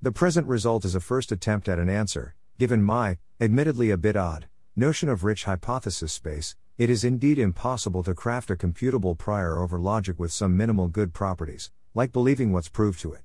The 0.00 0.12
present 0.12 0.46
result 0.46 0.86
is 0.86 0.94
a 0.94 1.00
first 1.00 1.30
attempt 1.30 1.68
at 1.68 1.78
an 1.78 1.90
answer, 1.90 2.34
given 2.58 2.82
my, 2.82 3.18
admittedly 3.40 3.90
a 3.90 3.96
bit 3.96 4.16
odd, 4.16 4.48
notion 4.74 5.10
of 5.10 5.22
rich 5.22 5.44
hypothesis 5.44 6.12
space, 6.12 6.56
it 6.78 6.88
is 6.88 7.04
indeed 7.04 7.38
impossible 7.38 8.02
to 8.02 8.14
craft 8.14 8.50
a 8.50 8.56
computable 8.56 9.16
prior 9.16 9.58
over 9.58 9.78
logic 9.78 10.18
with 10.18 10.32
some 10.32 10.56
minimal 10.56 10.88
good 10.88 11.12
properties, 11.12 11.70
like 11.94 12.10
believing 12.10 12.52
what's 12.52 12.70
proved 12.70 12.98
to 13.00 13.12
it. 13.12 13.20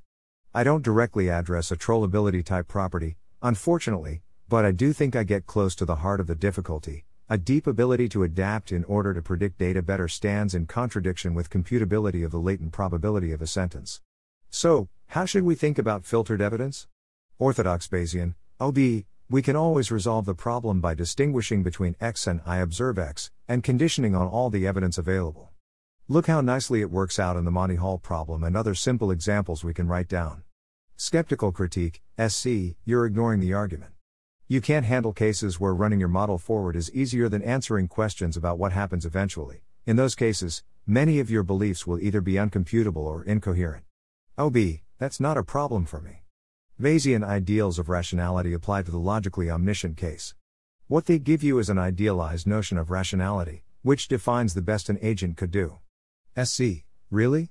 I 0.54 0.66
don't 0.66 0.84
directly 0.84 1.30
address 1.30 1.72
a 1.72 1.78
trollability 1.78 2.44
type 2.44 2.68
property, 2.68 3.16
unfortunately, 3.42 4.22
but 4.50 4.66
I 4.66 4.74
do 4.74 4.92
think 4.92 5.16
I 5.16 5.24
get 5.24 5.46
close 5.46 5.74
to 5.76 5.86
the 5.86 5.98
heart 5.98 6.20
of 6.20 6.28
the 6.28 6.36
difficulty. 6.36 7.06
A 7.30 7.38
deep 7.38 7.66
ability 7.66 8.10
to 8.10 8.24
adapt 8.24 8.74
in 8.74 8.84
order 8.84 9.14
to 9.14 9.22
predict 9.22 9.58
data 9.58 9.82
better 9.82 10.08
stands 10.08 10.54
in 10.54 10.66
contradiction 10.66 11.34
with 11.34 11.50
computability 11.50 12.26
of 12.26 12.32
the 12.32 12.40
latent 12.40 12.74
probability 12.74 13.32
of 13.32 13.42
a 13.42 13.48
sentence. 13.48 14.02
So, 14.50 14.90
how 15.08 15.26
should 15.26 15.44
we 15.44 15.56
think 15.56 15.78
about 15.78 16.06
filtered 16.06 16.42
evidence? 16.42 16.88
Orthodox 17.40 17.88
Bayesian, 17.88 18.36
OB, 18.60 19.06
we 19.30 19.42
can 19.42 19.58
always 19.58 19.92
resolve 19.92 20.26
the 20.26 20.34
problem 20.34 20.80
by 20.80 20.94
distinguishing 20.94 21.62
between 21.62 21.98
X 22.00 22.28
and 22.28 22.40
I 22.46 22.60
observe 22.60 22.98
X, 22.98 23.30
and 23.46 23.62
conditioning 23.62 24.16
on 24.16 24.26
all 24.26 24.50
the 24.50 24.66
evidence 24.66 24.98
available. 24.98 25.50
Look 26.08 26.28
how 26.28 26.40
nicely 26.40 26.80
it 26.80 26.90
works 26.90 27.20
out 27.20 27.36
in 27.36 27.44
the 27.44 27.52
Monty 27.52 27.76
Hall 27.76 27.98
problem 27.98 28.42
and 28.42 28.56
other 28.56 28.74
simple 28.74 29.12
examples 29.12 29.66
we 29.66 29.74
can 29.74 29.90
write 29.90 30.08
down. 30.08 30.44
Skeptical 30.96 31.52
critique, 31.52 32.02
SC, 32.26 32.78
you're 32.86 33.06
ignoring 33.06 33.42
the 33.42 33.54
argument. 33.54 33.92
You 34.48 34.62
can't 34.62 34.86
handle 34.86 35.12
cases 35.12 35.60
where 35.60 35.76
running 35.76 36.00
your 36.00 36.08
model 36.08 36.38
forward 36.38 36.78
is 36.78 36.90
easier 36.94 37.28
than 37.28 37.42
answering 37.44 37.90
questions 37.90 38.38
about 38.38 38.58
what 38.58 38.72
happens 38.72 39.06
eventually. 39.06 39.64
In 39.86 39.98
those 39.98 40.16
cases, 40.16 40.64
many 40.86 41.20
of 41.20 41.30
your 41.30 41.44
beliefs 41.44 41.86
will 41.86 42.00
either 42.00 42.22
be 42.22 42.36
uncomputable 42.36 43.06
or 43.06 43.26
incoherent. 43.26 43.84
Oh, 44.38 44.46
OB, 44.46 44.58
that's 45.00 45.20
not 45.20 45.38
a 45.38 45.44
problem 45.44 45.86
for 45.86 46.00
me. 46.00 46.24
Bayesian 46.80 47.24
ideals 47.24 47.80
of 47.80 47.90
rationality 47.90 48.54
apply 48.54 48.84
to 48.84 48.92
the 48.92 49.00
logically 49.00 49.50
omniscient 49.50 49.98
case. 49.98 50.36
What 50.88 51.08
they 51.08 51.18
give 51.18 51.42
you 51.42 51.58
is 51.58 51.72
an 51.72 51.80
idealized 51.80 52.46
notion 52.46 52.78
of 52.78 52.92
rationality, 52.92 53.64
which 53.82 54.08
defines 54.08 54.54
the 54.54 54.62
best 54.62 54.88
an 54.88 55.00
agent 55.02 55.38
could 55.38 55.50
do. 55.50 55.80
SC, 56.40 56.86
really? 57.10 57.50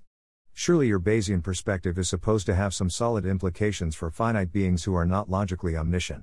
Surely 0.52 0.86
your 0.86 1.00
Bayesian 1.00 1.42
perspective 1.42 1.98
is 1.98 2.08
supposed 2.08 2.46
to 2.46 2.54
have 2.54 2.72
some 2.72 2.88
solid 2.88 3.26
implications 3.26 3.96
for 3.96 4.12
finite 4.12 4.52
beings 4.52 4.84
who 4.84 4.94
are 4.94 5.04
not 5.04 5.28
logically 5.28 5.76
omniscient. 5.76 6.22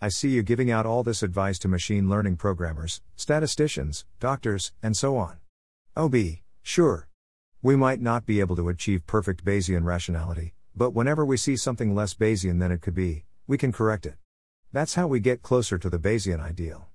I 0.00 0.08
see 0.08 0.28
you 0.28 0.44
giving 0.44 0.70
out 0.70 0.86
all 0.86 1.02
this 1.02 1.24
advice 1.24 1.58
to 1.58 1.68
machine 1.68 2.08
learning 2.08 2.36
programmers, 2.36 3.00
statisticians, 3.16 4.04
doctors, 4.20 4.72
and 4.84 4.96
so 4.96 5.16
on. 5.16 5.38
OB, 5.96 6.14
sure. 6.62 7.08
We 7.60 7.74
might 7.74 8.00
not 8.00 8.24
be 8.24 8.38
able 8.38 8.54
to 8.54 8.68
achieve 8.68 9.04
perfect 9.04 9.44
Bayesian 9.44 9.84
rationality, 9.84 10.54
but 10.76 10.90
whenever 10.90 11.24
we 11.24 11.38
see 11.38 11.56
something 11.56 11.94
less 11.94 12.12
Bayesian 12.12 12.60
than 12.60 12.70
it 12.70 12.82
could 12.82 12.94
be, 12.94 13.24
we 13.46 13.56
can 13.56 13.72
correct 13.72 14.04
it. 14.04 14.16
That's 14.72 14.94
how 14.94 15.06
we 15.06 15.20
get 15.20 15.40
closer 15.40 15.78
to 15.78 15.88
the 15.88 15.98
Bayesian 15.98 16.38
ideal. 16.38 16.88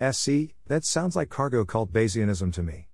SC, 0.00 0.54
that 0.66 0.84
sounds 0.84 1.16
like 1.16 1.30
cargo 1.30 1.64
cult 1.64 1.92
Bayesianism 1.92 2.52
to 2.52 2.62
me. 2.62 2.88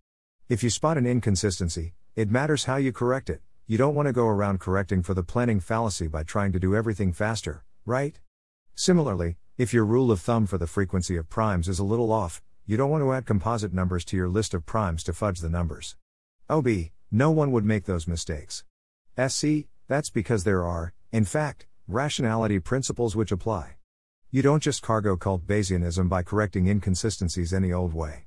If 0.48 0.62
you 0.62 0.70
spot 0.70 0.96
an 0.96 1.07
inconsistency, 1.07 1.94
it 2.14 2.31
matters 2.31 2.64
how 2.66 2.77
you 2.77 2.92
correct 2.92 3.29
it, 3.29 3.42
you 3.66 3.77
don't 3.77 3.96
want 3.96 4.07
to 4.07 4.12
go 4.12 4.29
around 4.29 4.61
correcting 4.61 5.03
for 5.03 5.12
the 5.12 5.24
planning 5.24 5.59
fallacy 5.59 6.07
by 6.07 6.22
trying 6.22 6.53
to 6.53 6.61
do 6.61 6.77
everything 6.77 7.12
faster, 7.12 7.64
right? 7.85 8.20
Similarly, 8.77 9.38
if 9.57 9.74
your 9.74 9.85
rule 9.85 10.12
of 10.12 10.20
thumb 10.20 10.46
for 10.46 10.57
the 10.57 10.68
frequency 10.68 11.16
of 11.16 11.29
primes 11.29 11.68
is 11.68 11.81
a 11.81 11.85
little 11.85 12.12
off, 12.12 12.42
you 12.64 12.77
don't 12.77 12.90
want 12.90 13.03
to 13.03 13.12
add 13.12 13.27
composite 13.27 13.74
numbers 13.74 14.05
to 14.05 14.16
your 14.16 14.29
list 14.29 14.55
of 14.55 14.64
primes 14.64 15.03
to 15.03 15.12
fudge 15.12 15.40
the 15.40 15.48
numbers. 15.48 15.96
OB, 16.48 16.68
no 17.11 17.31
one 17.33 17.51
would 17.51 17.64
make 17.64 17.87
those 17.87 18.07
mistakes. 18.07 18.62
SC, 19.16 19.66
that's 19.88 20.11
because 20.11 20.44
there 20.44 20.64
are, 20.64 20.92
in 21.12 21.24
fact, 21.24 21.66
rationality 21.87 22.61
principles 22.61 23.16
which 23.16 23.33
apply. 23.33 23.77
You 24.31 24.42
don't 24.42 24.62
just 24.62 24.83
cargo 24.83 25.16
cult 25.16 25.46
Bayesianism 25.46 26.11
by 26.11 26.22
correcting 26.22 26.66
inconsistencies 26.66 27.55
any 27.55 27.72
old 27.72 27.94
way. 27.94 28.27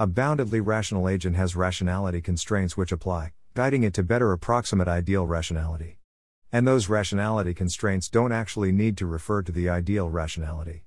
A 0.00 0.08
boundedly 0.08 0.60
rational 0.62 1.08
agent 1.08 1.36
has 1.36 1.54
rationality 1.54 2.20
constraints 2.20 2.76
which 2.76 2.90
apply, 2.90 3.32
guiding 3.54 3.84
it 3.84 3.94
to 3.94 4.02
better 4.02 4.32
approximate 4.32 4.88
ideal 4.88 5.24
rationality. 5.24 5.98
And 6.50 6.66
those 6.66 6.88
rationality 6.88 7.54
constraints 7.54 8.08
don't 8.08 8.32
actually 8.32 8.72
need 8.72 8.96
to 8.96 9.06
refer 9.06 9.42
to 9.42 9.52
the 9.52 9.68
ideal 9.68 10.10
rationality. 10.10 10.82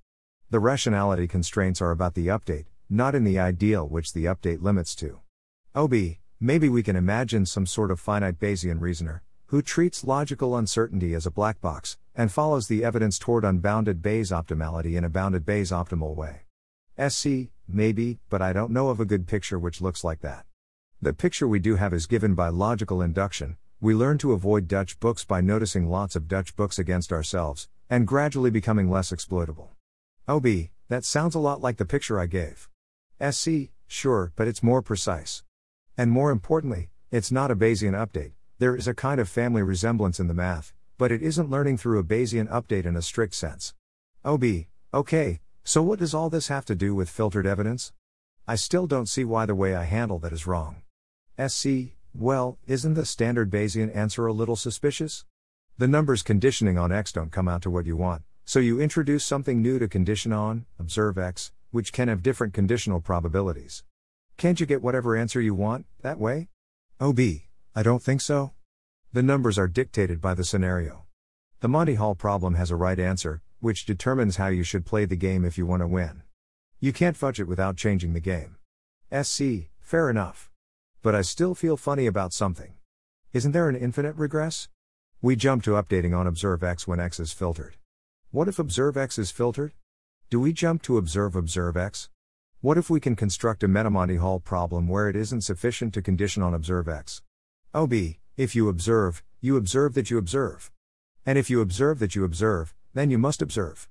The 0.49 0.59
rationality 0.59 1.27
constraints 1.27 1.81
are 1.81 1.91
about 1.91 2.15
the 2.15 2.27
update, 2.27 2.65
not 2.89 3.15
in 3.15 3.23
the 3.23 3.39
ideal 3.39 3.87
which 3.87 4.11
the 4.11 4.25
update 4.25 4.61
limits 4.61 4.93
to. 4.95 5.19
Oh, 5.73 5.85
OB, 5.85 5.93
maybe 6.41 6.67
we 6.67 6.83
can 6.83 6.97
imagine 6.97 7.45
some 7.45 7.65
sort 7.65 7.91
of 7.91 7.99
finite 7.99 8.39
Bayesian 8.39 8.81
reasoner, 8.81 9.23
who 9.49 9.63
treats 9.63 10.03
logical 10.03 10.55
uncertainty 10.55 11.15
as 11.15 11.25
a 11.25 11.31
black 11.31 11.59
box, 11.59 11.97
and 12.13 12.31
follows 12.31 12.67
the 12.67 12.83
evidence 12.83 13.17
toward 13.17 13.43
unbounded 13.43 13.99
Bayes 13.99 14.29
optimality 14.29 14.95
in 14.95 15.03
a 15.03 15.09
bounded 15.09 15.43
Bayes 15.43 15.71
optimal 15.71 16.15
way. 16.15 16.41
SC, 16.99 17.49
maybe, 17.67 18.19
but 18.29 18.43
I 18.43 18.53
don't 18.53 18.69
know 18.69 18.89
of 18.89 18.99
a 18.99 19.05
good 19.05 19.25
picture 19.25 19.57
which 19.57 19.81
looks 19.81 20.03
like 20.03 20.21
that. 20.21 20.45
The 21.01 21.13
picture 21.13 21.47
we 21.47 21.57
do 21.57 21.77
have 21.77 21.95
is 21.95 22.05
given 22.05 22.35
by 22.35 22.49
logical 22.49 23.01
induction. 23.01 23.57
We 23.81 23.95
learn 23.95 24.19
to 24.19 24.33
avoid 24.33 24.67
Dutch 24.67 24.99
books 24.99 25.25
by 25.25 25.41
noticing 25.41 25.89
lots 25.89 26.15
of 26.15 26.27
Dutch 26.27 26.55
books 26.55 26.77
against 26.77 27.11
ourselves, 27.11 27.67
and 27.89 28.05
gradually 28.05 28.51
becoming 28.51 28.91
less 28.91 29.11
exploitable. 29.11 29.71
OB, 30.27 30.45
that 30.89 31.05
sounds 31.05 31.33
a 31.33 31.39
lot 31.39 31.59
like 31.59 31.77
the 31.77 31.85
picture 31.85 32.19
I 32.19 32.27
gave. 32.27 32.69
SC, 33.19 33.71
sure, 33.87 34.31
but 34.35 34.47
it's 34.47 34.61
more 34.61 34.83
precise. 34.83 35.43
And 35.97 36.11
more 36.11 36.29
importantly, 36.29 36.89
it's 37.09 37.31
not 37.31 37.49
a 37.49 37.55
Bayesian 37.55 37.93
update, 37.93 38.33
there 38.59 38.75
is 38.75 38.89
a 38.89 38.93
kind 38.93 39.21
of 39.21 39.29
family 39.29 39.63
resemblance 39.63 40.19
in 40.19 40.27
the 40.27 40.33
math, 40.33 40.73
but 40.97 41.13
it 41.13 41.21
isn't 41.21 41.49
learning 41.49 41.77
through 41.77 41.97
a 41.97 42.03
Bayesian 42.03 42.49
update 42.49 42.85
in 42.85 42.97
a 42.97 43.01
strict 43.01 43.33
sense. 43.33 43.73
OB, 44.25 44.43
okay, 44.93 45.39
so 45.63 45.81
what 45.81 45.99
does 45.99 46.13
all 46.13 46.29
this 46.29 46.49
have 46.49 46.65
to 46.65 46.75
do 46.75 46.93
with 46.93 47.09
filtered 47.09 47.47
evidence? 47.47 47.93
I 48.45 48.55
still 48.55 48.85
don't 48.85 49.07
see 49.07 49.23
why 49.23 49.45
the 49.45 49.55
way 49.55 49.75
I 49.75 49.85
handle 49.85 50.19
that 50.19 50.33
is 50.33 50.45
wrong. 50.45 50.81
SC, 51.47 51.95
well, 52.13 52.57
isn't 52.67 52.95
the 52.95 53.05
standard 53.05 53.49
Bayesian 53.49 53.95
answer 53.95 54.27
a 54.27 54.33
little 54.33 54.57
suspicious? 54.57 55.23
The 55.77 55.87
numbers 55.87 56.21
conditioning 56.21 56.77
on 56.77 56.91
x 56.91 57.13
don't 57.13 57.31
come 57.31 57.47
out 57.47 57.61
to 57.61 57.69
what 57.69 57.85
you 57.85 57.95
want, 57.95 58.23
so 58.43 58.59
you 58.59 58.81
introduce 58.81 59.23
something 59.23 59.61
new 59.61 59.79
to 59.79 59.87
condition 59.87 60.33
on, 60.33 60.65
observe 60.77 61.17
x, 61.17 61.53
which 61.71 61.93
can 61.93 62.09
have 62.09 62.21
different 62.21 62.53
conditional 62.53 62.99
probabilities. 62.99 63.85
Can't 64.35 64.59
you 64.59 64.65
get 64.65 64.81
whatever 64.81 65.15
answer 65.15 65.39
you 65.39 65.53
want, 65.53 65.85
that 66.01 66.19
way? 66.19 66.49
OB, 66.99 67.19
I 67.75 67.83
don't 67.83 68.01
think 68.01 68.21
so. 68.21 68.53
The 69.13 69.21
numbers 69.21 69.59
are 69.59 69.67
dictated 69.67 70.19
by 70.19 70.33
the 70.33 70.43
scenario. 70.43 71.05
The 71.59 71.67
Monty 71.67 71.95
Hall 71.95 72.15
problem 72.15 72.55
has 72.55 72.71
a 72.71 72.75
right 72.75 72.99
answer, 72.99 73.41
which 73.59 73.85
determines 73.85 74.37
how 74.37 74.47
you 74.47 74.63
should 74.63 74.85
play 74.85 75.05
the 75.05 75.15
game 75.15 75.45
if 75.45 75.57
you 75.57 75.65
want 75.65 75.81
to 75.81 75.87
win. 75.87 76.23
You 76.79 76.93
can't 76.93 77.17
fudge 77.17 77.39
it 77.39 77.47
without 77.47 77.77
changing 77.77 78.13
the 78.13 78.19
game. 78.19 78.55
SC, 79.11 79.69
fair 79.79 80.09
enough. 80.09 80.49
But 81.01 81.13
I 81.13 81.21
still 81.21 81.53
feel 81.53 81.77
funny 81.77 82.07
about 82.07 82.33
something. 82.33 82.73
Isn't 83.33 83.51
there 83.51 83.69
an 83.69 83.75
infinite 83.75 84.15
regress? 84.15 84.67
We 85.21 85.35
jump 85.35 85.63
to 85.63 85.71
updating 85.71 86.17
on 86.17 86.25
observe 86.25 86.63
x 86.63 86.87
when 86.87 86.99
x 86.99 87.19
is 87.19 87.33
filtered. 87.33 87.75
What 88.31 88.47
if 88.47 88.57
observe 88.57 88.97
x 88.97 89.19
is 89.19 89.29
filtered? 89.29 89.73
Do 90.29 90.39
we 90.39 90.53
jump 90.53 90.81
to 90.83 90.97
observe 90.97 91.35
observe 91.35 91.77
x? 91.77 92.09
What 92.61 92.77
if 92.77 92.89
we 92.89 92.99
can 92.99 93.15
construct 93.15 93.63
a 93.63 93.67
meta-Monty 93.67 94.15
Hall 94.15 94.39
problem 94.39 94.87
where 94.87 95.07
it 95.07 95.15
isn't 95.15 95.41
sufficient 95.41 95.93
to 95.93 96.01
condition 96.01 96.41
on 96.41 96.53
observe 96.53 96.87
x? 96.87 97.21
OB, 97.71 97.93
if 98.35 98.55
you 98.55 98.67
observe, 98.67 99.21
you 99.41 99.55
observe 99.55 99.93
that 99.93 100.09
you 100.09 100.17
observe. 100.17 100.71
And 101.23 101.37
if 101.37 101.51
you 101.51 101.61
observe 101.61 101.99
that 101.99 102.15
you 102.15 102.23
observe, 102.23 102.73
then 102.95 103.11
you 103.11 103.19
must 103.19 103.43
observe. 103.43 103.87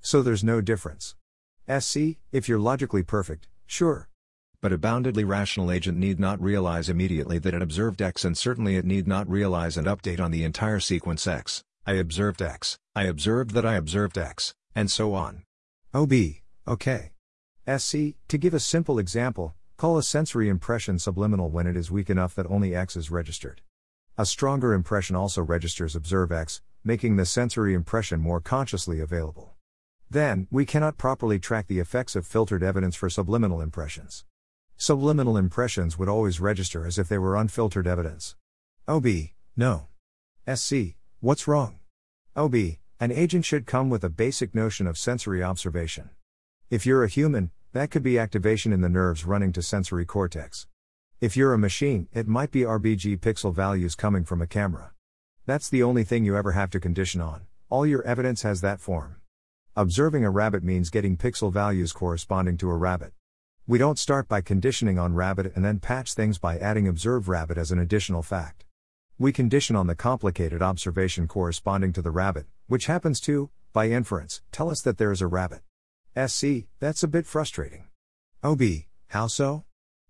So 0.00 0.20
there's 0.20 0.42
no 0.42 0.60
difference. 0.60 1.14
SC, 1.68 2.18
if 2.32 2.48
you're 2.48 2.58
logically 2.58 3.04
perfect, 3.04 3.46
sure. 3.66 4.08
But 4.60 4.72
a 4.72 4.78
boundedly 4.78 5.24
rational 5.24 5.70
agent 5.70 5.96
need 5.96 6.18
not 6.18 6.42
realize 6.42 6.88
immediately 6.88 7.38
that 7.38 7.54
it 7.54 7.62
observed 7.62 8.02
X 8.02 8.24
and 8.24 8.36
certainly 8.36 8.74
it 8.74 8.84
need 8.84 9.06
not 9.06 9.30
realize 9.30 9.76
and 9.76 9.86
update 9.86 10.18
on 10.18 10.32
the 10.32 10.42
entire 10.42 10.80
sequence 10.80 11.24
X. 11.28 11.62
I 11.86 11.92
observed 11.92 12.42
X, 12.42 12.78
I 12.96 13.04
observed 13.04 13.52
that 13.52 13.64
I 13.64 13.76
observed 13.76 14.18
X, 14.18 14.54
and 14.74 14.90
so 14.90 15.14
on. 15.14 15.44
OB, 15.94 16.12
okay. 16.66 17.12
SC, 17.78 18.16
to 18.26 18.38
give 18.38 18.54
a 18.54 18.60
simple 18.60 18.98
example, 18.98 19.54
call 19.80 19.96
a 19.96 20.02
sensory 20.02 20.50
impression 20.50 20.98
subliminal 20.98 21.48
when 21.48 21.66
it 21.66 21.74
is 21.74 21.90
weak 21.90 22.10
enough 22.10 22.34
that 22.34 22.44
only 22.50 22.76
X 22.76 22.96
is 22.96 23.10
registered. 23.10 23.62
A 24.18 24.26
stronger 24.26 24.74
impression 24.74 25.16
also 25.16 25.40
registers 25.40 25.96
observe 25.96 26.30
X, 26.30 26.60
making 26.84 27.16
the 27.16 27.24
sensory 27.24 27.72
impression 27.72 28.20
more 28.20 28.42
consciously 28.42 29.00
available. 29.00 29.54
Then, 30.10 30.46
we 30.50 30.66
cannot 30.66 30.98
properly 30.98 31.38
track 31.38 31.66
the 31.66 31.78
effects 31.78 32.14
of 32.14 32.26
filtered 32.26 32.62
evidence 32.62 32.94
for 32.94 33.08
subliminal 33.08 33.62
impressions. 33.62 34.26
Subliminal 34.76 35.38
impressions 35.38 35.98
would 35.98 36.10
always 36.10 36.40
register 36.40 36.84
as 36.84 36.98
if 36.98 37.08
they 37.08 37.16
were 37.16 37.34
unfiltered 37.34 37.86
evidence. 37.86 38.36
OB, 38.86 39.06
no. 39.56 39.86
SC, 40.54 40.94
what's 41.20 41.48
wrong? 41.48 41.78
OB, 42.36 42.54
an 43.00 43.10
agent 43.10 43.46
should 43.46 43.64
come 43.64 43.88
with 43.88 44.04
a 44.04 44.10
basic 44.10 44.54
notion 44.54 44.86
of 44.86 44.98
sensory 44.98 45.42
observation. 45.42 46.10
If 46.68 46.84
you're 46.84 47.02
a 47.02 47.08
human, 47.08 47.50
that 47.72 47.90
could 47.90 48.02
be 48.02 48.18
activation 48.18 48.72
in 48.72 48.80
the 48.80 48.88
nerves 48.88 49.24
running 49.24 49.52
to 49.52 49.62
sensory 49.62 50.04
cortex. 50.04 50.66
If 51.20 51.36
you're 51.36 51.52
a 51.52 51.58
machine, 51.58 52.08
it 52.12 52.26
might 52.26 52.50
be 52.50 52.62
RGB 52.62 53.20
pixel 53.20 53.54
values 53.54 53.94
coming 53.94 54.24
from 54.24 54.42
a 54.42 54.46
camera. 54.46 54.90
That's 55.46 55.68
the 55.68 55.84
only 55.84 56.02
thing 56.02 56.24
you 56.24 56.36
ever 56.36 56.52
have 56.52 56.70
to 56.70 56.80
condition 56.80 57.20
on, 57.20 57.42
all 57.68 57.86
your 57.86 58.02
evidence 58.02 58.42
has 58.42 58.60
that 58.62 58.80
form. 58.80 59.16
Observing 59.76 60.24
a 60.24 60.30
rabbit 60.30 60.64
means 60.64 60.90
getting 60.90 61.16
pixel 61.16 61.52
values 61.52 61.92
corresponding 61.92 62.56
to 62.56 62.70
a 62.70 62.76
rabbit. 62.76 63.12
We 63.68 63.78
don't 63.78 64.00
start 64.00 64.26
by 64.26 64.40
conditioning 64.40 64.98
on 64.98 65.14
rabbit 65.14 65.52
and 65.54 65.64
then 65.64 65.78
patch 65.78 66.14
things 66.14 66.38
by 66.38 66.58
adding 66.58 66.88
observe 66.88 67.28
rabbit 67.28 67.56
as 67.56 67.70
an 67.70 67.78
additional 67.78 68.24
fact. 68.24 68.64
We 69.16 69.30
condition 69.30 69.76
on 69.76 69.86
the 69.86 69.94
complicated 69.94 70.60
observation 70.60 71.28
corresponding 71.28 71.92
to 71.92 72.02
the 72.02 72.10
rabbit, 72.10 72.46
which 72.66 72.86
happens 72.86 73.20
to, 73.20 73.50
by 73.72 73.90
inference, 73.90 74.42
tell 74.50 74.70
us 74.70 74.80
that 74.80 74.98
there 74.98 75.12
is 75.12 75.22
a 75.22 75.28
rabbit. 75.28 75.60
SC, 76.16 76.66
that's 76.80 77.04
a 77.04 77.08
bit 77.08 77.24
frustrating. 77.24 77.84
OB, 78.42 78.62
how 79.08 79.28
so? 79.28 79.64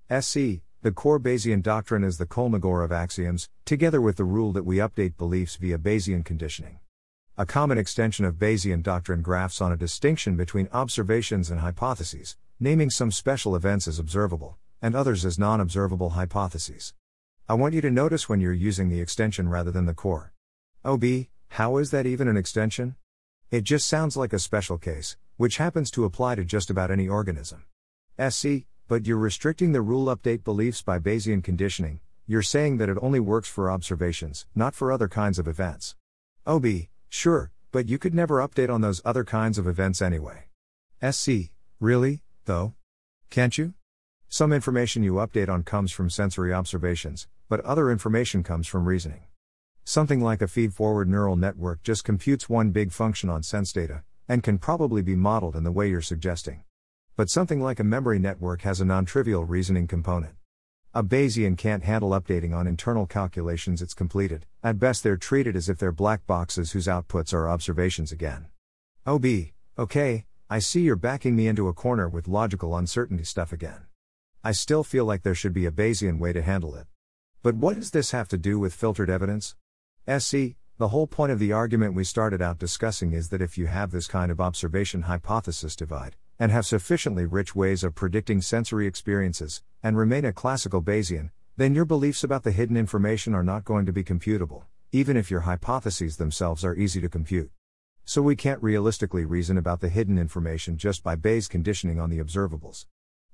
SC, 0.09 0.63
the 0.81 0.93
core 0.95 1.21
Bayesian 1.21 1.63
doctrine 1.63 2.05
is 2.05 2.17
the 2.17 2.25
Kolmogorov 2.25 2.87
of 2.87 2.93
axioms, 2.93 3.51
together 3.67 4.01
with 4.01 4.17
the 4.17 4.25
rule 4.25 4.51
that 4.53 4.65
we 4.65 4.77
update 4.77 5.19
beliefs 5.19 5.57
via 5.57 5.77
Bayesian 5.77 6.25
conditioning. 6.25 6.79
A 7.37 7.45
common 7.45 7.77
extension 7.77 8.25
of 8.25 8.37
Bayesian 8.37 8.83
doctrine 8.83 9.21
graphs 9.21 9.61
on 9.61 9.73
a 9.73 9.77
distinction 9.77 10.37
between 10.37 10.71
observations 10.73 11.51
and 11.51 11.61
hypotheses, 11.61 12.37
naming 12.59 12.89
some 12.89 13.11
special 13.11 13.55
events 13.55 13.87
as 13.87 13.99
observable, 13.99 14.57
and 14.81 14.95
others 14.95 15.27
as 15.27 15.39
non 15.39 15.61
observable 15.61 16.11
hypotheses. 16.11 16.95
I 17.47 17.55
want 17.55 17.75
you 17.75 17.83
to 17.83 17.91
notice 17.91 18.27
when 18.27 18.41
you're 18.41 18.55
using 18.55 18.89
the 18.89 19.03
extension 19.03 19.51
rather 19.51 19.71
than 19.71 19.85
the 19.85 19.93
core. 19.93 20.33
OB, 20.83 21.05
how 21.49 21.77
is 21.77 21.91
that 21.91 22.07
even 22.07 22.27
an 22.27 22.39
extension? 22.39 22.97
It 23.51 23.65
just 23.65 23.87
sounds 23.87 24.17
like 24.17 24.33
a 24.33 24.39
special 24.39 24.79
case, 24.79 25.19
which 25.41 25.57
happens 25.57 25.91
to 25.91 26.05
apply 26.05 26.35
to 26.35 26.45
just 26.45 26.69
about 26.69 26.91
any 26.91 27.09
organism. 27.09 27.65
SC, 28.29 28.67
but 28.89 29.07
you're 29.07 29.17
restricting 29.17 29.73
the 29.73 29.81
rule 29.81 30.15
update 30.15 30.45
beliefs 30.45 30.83
by 30.83 30.99
Bayesian 30.99 31.43
conditioning, 31.43 31.99
you're 32.27 32.43
saying 32.43 32.77
that 32.77 32.91
it 32.91 32.99
only 33.01 33.21
works 33.21 33.49
for 33.49 33.71
observations, 33.71 34.45
not 34.55 34.75
for 34.75 34.93
other 34.93 35.09
kinds 35.09 35.39
of 35.39 35.49
events. 35.49 35.97
OB, 36.47 36.67
sure, 37.09 37.53
but 37.73 37.89
you 37.89 37.97
could 37.97 38.13
never 38.13 38.47
update 38.47 38.69
on 38.69 38.83
those 38.83 39.01
other 39.03 39.25
kinds 39.25 39.57
of 39.57 39.67
events 39.67 40.03
anyway. 40.03 40.45
SC, 41.11 41.49
really, 41.81 42.21
though? 42.45 42.75
Can't 43.31 43.57
you? 43.57 43.73
Some 44.29 44.53
information 44.53 45.03
you 45.03 45.15
update 45.15 45.49
on 45.49 45.63
comes 45.63 45.91
from 45.91 46.11
sensory 46.11 46.53
observations, 46.53 47.29
but 47.49 47.61
other 47.61 47.91
information 47.91 48.43
comes 48.43 48.67
from 48.67 48.85
reasoning. 48.85 49.23
Something 49.85 50.21
like 50.21 50.43
a 50.43 50.49
feed 50.49 50.75
forward 50.75 51.09
neural 51.09 51.37
network 51.37 51.83
just 51.83 52.05
computes 52.05 52.51
one 52.51 52.73
big 52.73 52.93
function 52.93 53.31
on 53.31 53.43
sense 53.43 53.73
data, 53.73 54.03
and 54.31 54.45
can 54.45 54.59
probably 54.59 55.03
be 55.03 55.17
modeled 55.17 55.57
in 55.57 55.65
the 55.65 55.73
way 55.73 55.91
you're 55.91 56.01
suggesting. 56.01 56.63
But 57.17 57.29
something 57.29 57.61
like 57.61 57.81
a 57.81 57.85
memory 57.85 58.21
network 58.21 58.63
has 58.63 58.81
a 58.81 58.85
non 58.85 59.05
trivial 59.05 59.45
reasoning 59.45 59.89
component. 59.89 60.35
A 60.95 61.03
Bayesian 61.03 61.59
can't 61.59 61.83
handle 61.83 62.11
updating 62.11 62.55
on 62.55 62.69
internal 62.69 63.07
calculations 63.07 63.83
it's 63.83 63.93
completed, 63.93 64.47
at 64.63 64.79
best 64.79 65.03
they're 65.03 65.17
treated 65.17 65.57
as 65.57 65.69
if 65.69 65.79
they're 65.79 65.91
black 65.91 66.29
boxes 66.29 66.71
whose 66.71 66.87
outputs 66.87 67.35
are 67.35 67.49
observations 67.49 68.13
again. 68.13 68.47
OB, 69.05 69.27
okay, 69.77 70.27
I 70.49 70.61
see 70.61 70.83
you're 70.83 70.95
backing 70.95 71.35
me 71.35 71.49
into 71.49 71.67
a 71.67 71.75
corner 71.75 72.09
with 72.09 72.29
logical 72.29 72.77
uncertainty 72.77 73.25
stuff 73.25 73.53
again. 73.53 73.87
I 74.45 74.53
still 74.53 74.85
feel 74.85 75.05
like 75.05 75.25
there 75.25 75.35
should 75.35 75.53
be 75.53 75.67
a 75.67 75.73
Bayesian 75.73 76.21
way 76.21 76.33
to 76.33 76.43
handle 76.43 76.77
it. 76.77 76.87
But 77.43 77.57
what 77.57 77.75
does 77.75 77.91
this 77.91 78.13
have 78.13 78.29
to 78.29 78.39
do 78.39 78.61
with 78.61 78.75
filtered 78.75 79.11
evidence? 79.11 79.57
SC, 80.07 80.55
the 80.81 80.89
whole 80.89 81.07
point 81.07 81.31
of 81.31 81.39
the 81.39 81.53
argument 81.53 81.93
we 81.93 82.05
started 82.05 82.41
out 82.41 82.59
discussing 82.59 83.13
is 83.13 83.29
that 83.29 83.43
if 83.43 83.59
you 83.59 83.67
have 83.67 83.91
this 83.91 84.07
kind 84.07 84.33
of 84.33 84.41
observation 84.41 85.03
hypothesis 85.03 85.77
divide, 85.77 86.17
and 86.39 86.51
have 86.51 86.65
sufficiently 86.65 87.27
rich 87.27 87.55
ways 87.55 87.85
of 87.85 87.95
predicting 87.95 88.41
sensory 88.41 88.87
experiences, 88.87 89.63
and 89.83 89.99
remain 89.99 90.25
a 90.25 90.33
classical 90.33 90.81
Bayesian, 90.81 91.33
then 91.59 91.75
your 91.75 91.85
beliefs 91.85 92.25
about 92.25 92.45
the 92.45 92.51
hidden 92.51 92.79
information 92.79 93.35
are 93.35 93.43
not 93.43 93.67
going 93.67 93.85
to 93.85 93.93
be 93.93 94.03
computable, 94.03 94.63
even 94.91 95.19
if 95.19 95.31
your 95.31 95.41
hypotheses 95.41 96.17
themselves 96.17 96.65
are 96.65 96.75
easy 96.75 96.99
to 97.03 97.11
compute. 97.11 97.51
So 98.07 98.23
we 98.23 98.35
can't 98.35 98.63
realistically 98.63 99.27
reason 99.27 99.59
about 99.59 99.83
the 99.83 99.91
hidden 99.91 100.17
information 100.17 100.79
just 100.79 101.05
by 101.05 101.15
Bayes 101.15 101.47
conditioning 101.47 102.01
on 102.01 102.09
the 102.09 102.21
observables. 102.21 102.87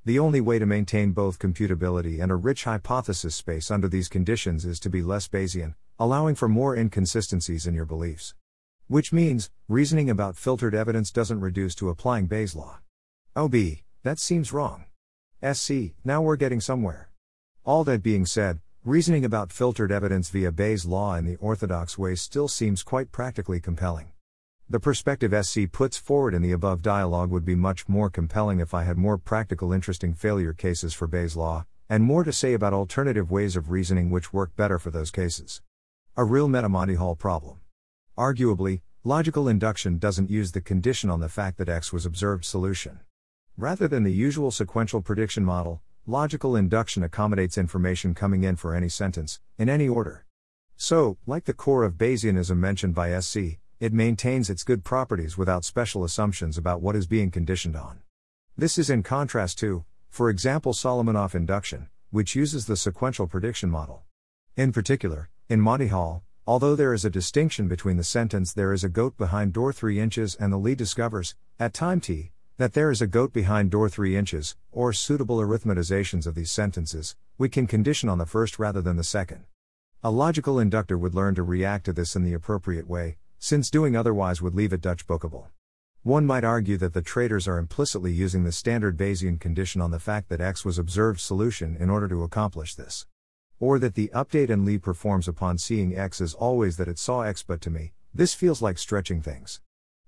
The 0.05 0.19
only 0.19 0.41
way 0.41 0.59
to 0.59 0.67
maintain 0.67 1.13
both 1.13 1.39
computability 1.39 2.21
and 2.21 2.33
a 2.33 2.35
rich 2.35 2.65
hypothesis 2.65 3.37
space 3.37 3.71
under 3.71 3.87
these 3.87 4.09
conditions 4.09 4.65
is 4.65 4.81
to 4.81 4.91
be 4.91 5.01
less 5.01 5.29
Bayesian, 5.29 5.77
allowing 5.99 6.35
for 6.35 6.49
more 6.49 6.77
inconsistencies 6.77 7.67
in 7.67 7.75
your 7.75 7.87
beliefs. 7.87 8.35
Which 8.87 9.13
means, 9.13 9.51
reasoning 9.69 10.11
about 10.11 10.37
filtered 10.37 10.75
evidence 10.75 11.11
doesn't 11.11 11.41
reduce 11.41 11.75
to 11.77 11.89
applying 11.89 12.27
Bayes' 12.27 12.55
law. 12.55 12.81
Oh, 13.35 13.45
OB, 13.45 13.55
that 14.03 14.19
seems 14.19 14.53
wrong. 14.53 14.85
SC, 15.43 15.95
now 16.05 16.21
we're 16.21 16.37
getting 16.37 16.61
somewhere. 16.61 17.11
All 17.65 17.83
that 17.85 18.03
being 18.03 18.27
said, 18.27 18.61
reasoning 18.85 19.25
about 19.25 19.53
filtered 19.53 19.91
evidence 19.91 20.29
via 20.31 20.53
Bayes' 20.53 20.85
law 20.85 21.17
in 21.17 21.25
the 21.25 21.37
orthodox 21.37 21.97
way 21.97 22.15
still 22.15 22.47
seems 22.47 22.83
quite 22.83 23.11
practically 23.11 23.59
compelling. 23.59 24.13
The 24.69 24.81
perspective 24.81 25.33
SC 25.47 25.71
puts 25.71 25.97
forward 25.97 26.35
in 26.35 26.43
the 26.43 26.53
above 26.53 26.83
dialogue 26.83 27.31
would 27.31 27.45
be 27.45 27.55
much 27.55 27.89
more 27.89 28.11
compelling 28.11 28.61
if 28.61 28.75
I 28.75 28.85
had 28.85 28.99
more 28.99 29.17
practical 29.17 29.73
interesting 29.73 30.13
failure 30.13 30.53
cases 30.53 30.93
for 30.93 31.07
Bayes' 31.07 31.37
law, 31.37 31.67
and 31.89 32.05
more 32.05 32.25
to 32.25 32.33
say 32.33 32.53
about 32.53 32.73
alternative 32.73 33.31
ways 33.31 33.57
of 33.57 33.71
reasoning 33.71 34.11
which 34.11 34.33
work 34.33 34.55
better 34.57 34.79
for 34.79 34.91
those 34.91 35.11
cases. 35.11 35.63
A 36.19 36.25
real 36.25 36.49
meta-Monty 36.49 36.95
Hall 36.95 37.15
problem. 37.15 37.59
Arguably, 38.17 38.81
logical 39.05 39.49
induction 39.49 39.99
doesn't 39.99 40.31
use 40.31 40.53
the 40.53 40.63
condition 40.63 41.11
on 41.11 41.21
the 41.21 41.29
fact 41.29 41.59
that 41.59 41.69
X 41.69 41.93
was 41.93 42.07
observed 42.07 42.43
solution. 42.47 43.01
Rather 43.59 43.87
than 43.87 44.03
the 44.03 44.15
usual 44.15 44.51
sequential 44.51 45.03
prediction 45.03 45.45
model, 45.45 45.83
logical 46.07 46.57
induction 46.57 47.03
accommodates 47.03 47.59
information 47.59 48.15
coming 48.15 48.45
in 48.45 48.57
for 48.57 48.75
any 48.75 48.89
sentence, 48.89 49.41
in 49.59 49.69
any 49.69 49.87
order. 49.87 50.25
So, 50.75 51.19
like 51.27 51.45
the 51.45 51.53
core 51.53 51.85
of 51.85 51.99
Bayesianism 51.99 52.57
mentioned 52.57 52.95
by 52.95 53.21
SC, 53.21 53.59
it 53.79 53.93
maintains 53.93 54.49
its 54.49 54.65
good 54.65 54.85
properties 54.85 55.37
without 55.37 55.67
special 55.67 56.03
assumptions 56.03 56.57
about 56.57 56.81
what 56.81 56.97
is 56.97 57.07
being 57.07 57.31
conditioned 57.31 57.77
on. 57.77 57.99
This 58.57 58.79
is 58.79 58.89
in 58.89 59.03
contrast 59.03 59.59
to, 59.59 59.85
for 60.09 60.31
example, 60.31 60.73
Solomonoff 60.73 61.35
induction, 61.35 61.89
which 62.09 62.35
uses 62.35 62.65
the 62.65 62.77
sequential 62.79 63.27
prediction 63.27 63.69
model. 63.69 64.05
In 64.57 64.73
particular, 64.73 65.29
in 65.49 65.61
Monty 65.61 65.87
Hall, 65.87 66.25
although 66.45 66.75
there 66.75 66.93
is 66.93 67.05
a 67.05 67.11
distinction 67.11 67.69
between 67.69 67.97
the 67.97 68.03
sentence 68.03 68.53
there 68.53 68.73
is 68.73 68.83
a 68.83 68.89
goat 68.89 69.17
behind 69.17 69.53
door 69.53 69.73
3 69.73 70.01
inches 70.01 70.35
and 70.35 70.53
the 70.53 70.57
Lee 70.57 70.75
discovers, 70.75 71.37
at 71.61 71.73
time 71.73 72.01
t, 72.01 72.33
that 72.57 72.73
there 72.73 72.91
is 72.91 73.01
a 73.01 73.07
goat 73.07 73.33
behind 73.33 73.71
door 73.71 73.89
3 73.89 74.17
inches, 74.17 74.57
or 74.73 74.93
suitable 74.93 75.39
arithmetizations 75.39 76.27
of 76.27 76.35
these 76.35 76.51
sentences, 76.51 77.15
we 77.39 77.49
can 77.49 77.69
condition 77.69 78.09
on 78.09 78.19
the 78.19 78.27
first 78.27 78.59
rather 78.59 78.83
than 78.83 78.97
the 78.97 79.05
second. 79.05 79.45
A 80.03 80.11
logical 80.11 80.59
inductor 80.59 80.99
would 80.99 81.15
learn 81.15 81.37
to 81.37 81.45
react 81.45 81.85
to 81.85 81.93
this 81.93 82.17
in 82.17 82.25
the 82.25 82.35
appropriate 82.35 82.89
way, 82.89 83.17
since 83.39 83.71
doing 83.71 83.95
otherwise 83.95 84.43
would 84.43 84.55
leave 84.57 84.73
it 84.73 84.81
Dutch 84.81 85.07
bookable. 85.07 85.47
One 86.03 86.27
might 86.27 86.43
argue 86.43 86.77
that 86.79 86.93
the 86.93 87.03
traders 87.03 87.47
are 87.47 87.59
implicitly 87.59 88.11
using 88.11 88.43
the 88.43 88.51
standard 88.51 88.97
Bayesian 88.97 89.39
condition 89.39 89.81
on 89.81 89.93
the 89.93 90.01
fact 90.01 90.29
that 90.29 90.41
X 90.41 90.65
was 90.65 90.77
observed 90.77 91.21
solution 91.21 91.77
in 91.77 91.89
order 91.89 92.09
to 92.09 92.25
accomplish 92.25 92.75
this. 92.75 93.07
Or 93.59 93.79
that 93.79 93.95
the 93.95 94.11
update 94.15 94.51
and 94.51 94.67
Lee 94.67 94.77
performs 94.77 95.27
upon 95.27 95.57
seeing 95.57 95.97
X 95.97 96.21
is 96.21 96.35
always 96.35 96.77
that 96.77 96.89
it 96.89 96.99
saw 96.99 97.23
X, 97.23 97.43
but 97.43 97.63
to 97.63 97.71
me, 97.71 97.93
this 98.13 98.35
feels 98.35 98.61
like 98.61 98.77
stretching 98.77 99.23
things. 99.23 99.63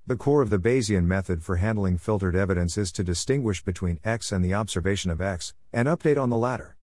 The 0.06 0.16
core 0.16 0.42
of 0.42 0.50
the 0.50 0.58
Bayesian 0.58 1.04
method 1.04 1.42
for 1.42 1.56
handling 1.56 1.96
filtered 1.96 2.37
evidence 2.37 2.76
is 2.76 2.92
to 2.92 3.04
distinguish 3.04 3.64
between 3.64 4.00
X 4.04 4.32
and 4.32 4.44
the 4.44 4.52
observation 4.52 5.11
of 5.11 5.22
X, 5.22 5.54
and 5.72 5.88
update 5.88 6.20
on 6.20 6.28
the 6.28 6.37
latter. 6.37 6.76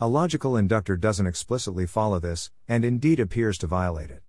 A 0.00 0.08
logical 0.08 0.56
inductor 0.56 0.96
doesn't 0.96 1.26
explicitly 1.26 1.86
follow 1.86 2.18
this, 2.18 2.50
and 2.66 2.84
indeed 2.84 3.20
appears 3.20 3.56
to 3.58 3.68
violate 3.68 4.10
it. 4.10 4.22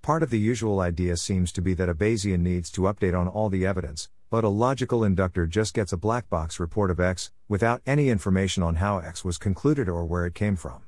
Part 0.00 0.22
of 0.22 0.30
the 0.30 0.38
usual 0.38 0.80
idea 0.80 1.16
seems 1.18 1.52
to 1.52 1.60
be 1.60 1.74
that 1.74 1.90
a 1.90 1.94
Bayesian 1.94 2.40
needs 2.40 2.70
to 2.72 2.82
update 2.82 3.18
on 3.18 3.28
all 3.28 3.50
the 3.50 3.66
evidence, 3.66 4.08
but 4.30 4.44
a 4.44 4.48
logical 4.48 5.04
inductor 5.04 5.46
just 5.46 5.74
gets 5.74 5.92
a 5.92 5.98
black 5.98 6.28
box 6.30 6.58
report 6.58 6.90
of 6.90 7.00
X, 7.00 7.32
without 7.48 7.82
any 7.86 8.08
information 8.08 8.62
on 8.62 8.76
how 8.76 8.98
X 8.98 9.24
was 9.24 9.36
concluded 9.36 9.90
or 9.90 10.06
where 10.06 10.24
it 10.24 10.34
came 10.34 10.56
from. 10.56 10.82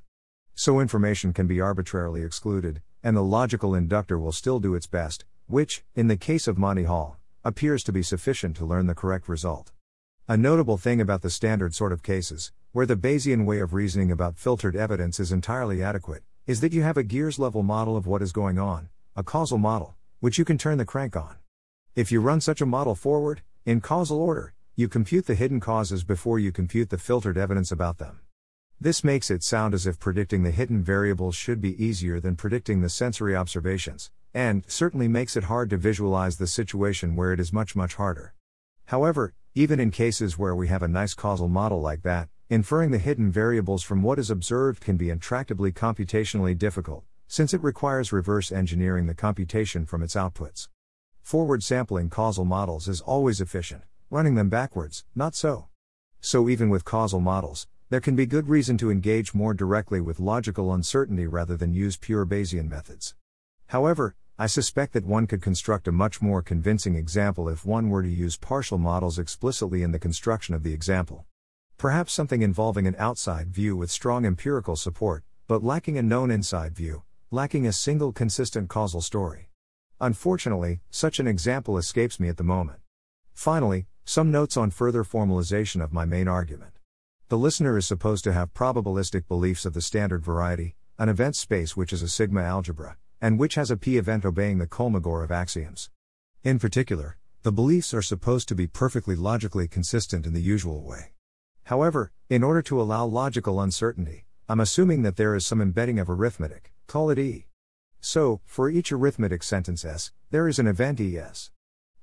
So 0.58 0.80
information 0.80 1.34
can 1.34 1.46
be 1.46 1.60
arbitrarily 1.60 2.22
excluded, 2.22 2.80
and 3.02 3.14
the 3.14 3.22
logical 3.22 3.74
inductor 3.74 4.18
will 4.18 4.32
still 4.32 4.58
do 4.58 4.74
its 4.74 4.86
best, 4.86 5.26
which, 5.46 5.84
in 5.94 6.08
the 6.08 6.16
case 6.16 6.48
of 6.48 6.56
Monty 6.56 6.84
Hall, 6.84 7.18
appears 7.44 7.84
to 7.84 7.92
be 7.92 8.02
sufficient 8.02 8.56
to 8.56 8.64
learn 8.64 8.86
the 8.86 8.94
correct 8.94 9.28
result. 9.28 9.72
A 10.26 10.36
notable 10.38 10.78
thing 10.78 10.98
about 10.98 11.20
the 11.20 11.28
standard 11.28 11.74
sort 11.74 11.92
of 11.92 12.02
cases, 12.02 12.52
where 12.72 12.86
the 12.86 12.96
Bayesian 12.96 13.44
way 13.44 13.60
of 13.60 13.74
reasoning 13.74 14.10
about 14.10 14.38
filtered 14.38 14.74
evidence 14.74 15.20
is 15.20 15.30
entirely 15.30 15.82
adequate, 15.82 16.22
is 16.46 16.60
that 16.62 16.72
you 16.72 16.82
have 16.82 16.96
a 16.96 17.02
gears 17.02 17.38
level 17.38 17.62
model 17.62 17.94
of 17.94 18.06
what 18.06 18.22
is 18.22 18.32
going 18.32 18.58
on, 18.58 18.88
a 19.14 19.22
causal 19.22 19.58
model, 19.58 19.94
which 20.20 20.38
you 20.38 20.44
can 20.46 20.56
turn 20.56 20.78
the 20.78 20.86
crank 20.86 21.14
on. 21.14 21.36
If 21.94 22.10
you 22.10 22.22
run 22.22 22.40
such 22.40 22.62
a 22.62 22.66
model 22.66 22.94
forward, 22.94 23.42
in 23.66 23.82
causal 23.82 24.22
order, 24.22 24.54
you 24.74 24.88
compute 24.88 25.26
the 25.26 25.34
hidden 25.34 25.60
causes 25.60 26.02
before 26.02 26.38
you 26.38 26.50
compute 26.50 26.88
the 26.88 26.96
filtered 26.96 27.36
evidence 27.36 27.70
about 27.70 27.98
them. 27.98 28.20
This 28.78 29.02
makes 29.02 29.30
it 29.30 29.42
sound 29.42 29.72
as 29.72 29.86
if 29.86 29.98
predicting 29.98 30.42
the 30.42 30.50
hidden 30.50 30.82
variables 30.82 31.34
should 31.34 31.62
be 31.62 31.82
easier 31.82 32.20
than 32.20 32.36
predicting 32.36 32.82
the 32.82 32.90
sensory 32.90 33.34
observations, 33.34 34.10
and 34.34 34.64
certainly 34.66 35.08
makes 35.08 35.34
it 35.34 35.44
hard 35.44 35.70
to 35.70 35.78
visualize 35.78 36.36
the 36.36 36.46
situation 36.46 37.16
where 37.16 37.32
it 37.32 37.40
is 37.40 37.54
much, 37.54 37.74
much 37.74 37.94
harder. 37.94 38.34
However, 38.84 39.32
even 39.54 39.80
in 39.80 39.90
cases 39.90 40.36
where 40.36 40.54
we 40.54 40.68
have 40.68 40.82
a 40.82 40.88
nice 40.88 41.14
causal 41.14 41.48
model 41.48 41.80
like 41.80 42.02
that, 42.02 42.28
inferring 42.50 42.90
the 42.90 42.98
hidden 42.98 43.32
variables 43.32 43.82
from 43.82 44.02
what 44.02 44.18
is 44.18 44.28
observed 44.28 44.82
can 44.82 44.98
be 44.98 45.06
intractably 45.06 45.72
computationally 45.72 46.56
difficult, 46.56 47.02
since 47.26 47.54
it 47.54 47.62
requires 47.62 48.12
reverse 48.12 48.52
engineering 48.52 49.06
the 49.06 49.14
computation 49.14 49.86
from 49.86 50.02
its 50.02 50.14
outputs. 50.14 50.68
Forward 51.22 51.62
sampling 51.62 52.10
causal 52.10 52.44
models 52.44 52.88
is 52.88 53.00
always 53.00 53.40
efficient, 53.40 53.84
running 54.10 54.34
them 54.34 54.50
backwards, 54.50 55.06
not 55.14 55.34
so. 55.34 55.68
So, 56.20 56.50
even 56.50 56.68
with 56.68 56.84
causal 56.84 57.20
models, 57.20 57.68
there 57.88 58.01
can 58.01 58.16
be 58.16 58.27
good 58.27 58.49
reason 58.49 58.77
to 58.77 58.90
engage 58.90 59.33
more 59.33 59.55
directly 59.55 60.01
with 60.01 60.18
logical 60.18 60.75
uncertainty 60.75 61.25
rather 61.25 61.57
than 61.57 61.72
use 61.72 61.96
pure 61.96 62.27
Bayesian 62.27 62.68
methods. 62.68 63.14
However, 63.68 64.16
I 64.37 64.49
suspect 64.49 64.92
that 64.94 65.07
one 65.07 65.29
could 65.29 65.40
construct 65.40 65.87
a 65.87 65.92
much 65.92 66.20
more 66.20 66.42
convincing 66.42 66.96
example 66.96 67.49
if 67.49 67.64
one 67.64 67.88
were 67.88 68.03
to 68.03 68.09
use 68.09 68.37
partial 68.37 68.77
models 68.77 69.20
explicitly 69.20 69.85
in 69.85 69.92
the 69.92 70.01
construction 70.01 70.53
of 70.53 70.64
the 70.64 70.72
example. 70.72 71.27
Perhaps 71.79 72.12
something 72.12 72.42
involving 72.42 72.88
an 72.88 72.96
outside 72.99 73.49
view 73.55 73.77
with 73.77 73.90
strong 73.90 74.27
empirical 74.27 74.75
support, 74.75 75.22
but 75.46 75.62
lacking 75.62 75.96
a 75.96 76.03
known 76.03 76.33
inside 76.33 76.75
view, 76.75 77.05
lacking 77.31 77.66
a 77.66 77.72
single 77.72 78.12
consistent 78.12 78.68
causal 78.68 79.01
story. 79.01 79.49
Unfortunately, 80.01 80.81
such 80.90 81.20
an 81.20 81.29
example 81.29 81.79
escapes 81.79 82.18
me 82.18 82.29
at 82.29 82.37
the 82.37 82.42
moment. 82.42 82.81
Finally, 83.33 83.87
some 84.05 84.33
notes 84.33 84.57
on 84.57 84.70
further 84.70 85.05
formalization 85.05 85.83
of 85.83 85.92
my 85.92 86.05
main 86.05 86.27
argument. 86.27 86.75
The 87.28 87.36
listener 87.36 87.76
is 87.76 87.84
supposed 87.84 88.22
to 88.22 88.32
have 88.32 88.54
probabilistic 88.54 89.26
beliefs 89.26 89.66
of 89.66 89.74
the 89.74 89.82
standard 89.82 90.22
variety, 90.22 90.76
an 90.96 91.08
event 91.08 91.34
space 91.34 91.76
which 91.76 91.92
is 91.92 92.00
a 92.00 92.08
sigma 92.08 92.42
algebra, 92.42 92.98
and 93.20 93.36
which 93.36 93.56
has 93.56 93.68
a 93.68 93.76
p 93.76 93.96
event 93.96 94.24
obeying 94.24 94.58
the 94.58 94.68
Kolmogorov 94.68 95.32
axioms. 95.32 95.90
In 96.44 96.60
particular, 96.60 97.16
the 97.42 97.50
beliefs 97.50 97.92
are 97.92 98.00
supposed 98.00 98.46
to 98.46 98.54
be 98.54 98.68
perfectly 98.68 99.16
logically 99.16 99.66
consistent 99.66 100.24
in 100.24 100.34
the 100.34 100.40
usual 100.40 100.84
way. 100.84 101.14
However, 101.64 102.12
in 102.30 102.44
order 102.44 102.62
to 102.62 102.80
allow 102.80 103.04
logical 103.04 103.60
uncertainty, 103.60 104.26
I'm 104.48 104.60
assuming 104.60 105.02
that 105.02 105.16
there 105.16 105.34
is 105.34 105.44
some 105.44 105.60
embedding 105.60 105.98
of 105.98 106.08
arithmetic, 106.08 106.72
call 106.86 107.10
it 107.10 107.18
E. 107.18 107.46
So, 108.00 108.40
for 108.44 108.70
each 108.70 108.92
arithmetic 108.92 109.42
sentence 109.42 109.84
S, 109.84 110.12
there 110.30 110.46
is 110.46 110.60
an 110.60 110.68
event 110.68 111.00
ES. 111.00 111.50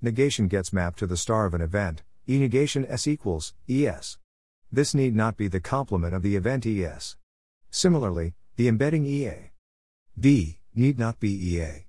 Negation 0.02 0.50
gets 0.50 0.74
mapped 0.74 1.00
to 1.00 1.08
the 1.08 1.16
star 1.16 1.46
of 1.46 1.54
an 1.54 1.62
event, 1.62 2.04
E 2.28 2.40
negation 2.40 2.86
S 2.88 3.08
equals 3.08 3.54
ES. 3.70 4.18
This 4.74 4.96
need 4.96 5.16
not 5.16 5.38
be 5.38 5.48
the 5.48 5.60
complement 5.60 6.16
of 6.16 6.24
the 6.24 6.36
event 6.36 6.66
ES. 6.66 7.16
Similarly, 7.70 8.34
the 8.56 8.68
embedding 8.68 9.06
EA. 9.06 9.52
B 10.20 10.58
need 10.74 10.98
not 10.98 11.20
be 11.20 11.30
EA. 11.30 11.86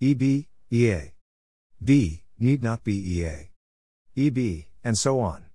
EB, 0.00 0.46
EA. 0.70 1.14
B 1.82 2.22
need 2.38 2.62
not 2.62 2.84
be 2.84 2.94
EA. 2.94 3.50
EB, 4.16 4.66
and 4.84 4.96
so 4.96 5.18
on. 5.18 5.46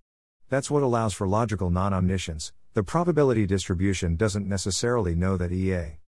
That's 0.50 0.70
what 0.70 0.84
allows 0.84 1.14
for 1.14 1.26
logical 1.26 1.70
non 1.70 1.94
omniscience. 1.94 2.52
The 2.74 2.84
probability 2.84 3.46
distribution 3.46 4.18
doesn't 4.18 4.46
necessarily 4.46 5.16
know 5.16 5.38
that 5.38 5.54
EA. 5.54 6.00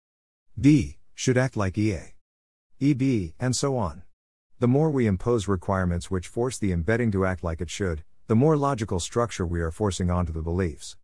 B 0.60 0.98
should 1.13 1.38
act 1.38 1.56
like 1.56 1.78
EA. 1.78 2.15
EB, 2.82 3.32
and 3.39 3.56
so 3.56 3.78
on. 3.78 4.02
The 4.60 4.67
more 4.67 4.89
we 4.89 5.08
impose 5.08 5.48
requirements 5.48 6.12
which 6.12 6.28
force 6.28 6.58
the 6.58 6.74
embedding 6.74 7.12
to 7.12 7.26
act 7.26 7.45
like 7.45 7.62
it 7.62 7.69
should, 7.69 8.04
the 8.30 8.36
more 8.36 8.56
logical 8.56 9.00
structure 9.00 9.44
we 9.44 9.60
are 9.60 9.72
forcing 9.72 10.12
onto 10.12 10.32
the 10.32 10.44
beliefs. 10.44 10.96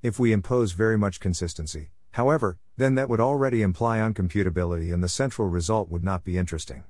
If 0.00 0.18
we 0.18 0.32
impose 0.32 0.72
very 0.72 0.96
much 0.96 1.20
consistency, 1.20 1.90
however, 2.12 2.56
then 2.78 2.94
that 2.94 3.10
would 3.10 3.20
already 3.20 3.60
imply 3.60 3.98
uncomputability 3.98 4.90
and 4.90 5.04
the 5.04 5.08
central 5.10 5.48
result 5.48 5.90
would 5.90 6.02
not 6.02 6.24
be 6.24 6.38
interesting. 6.38 6.84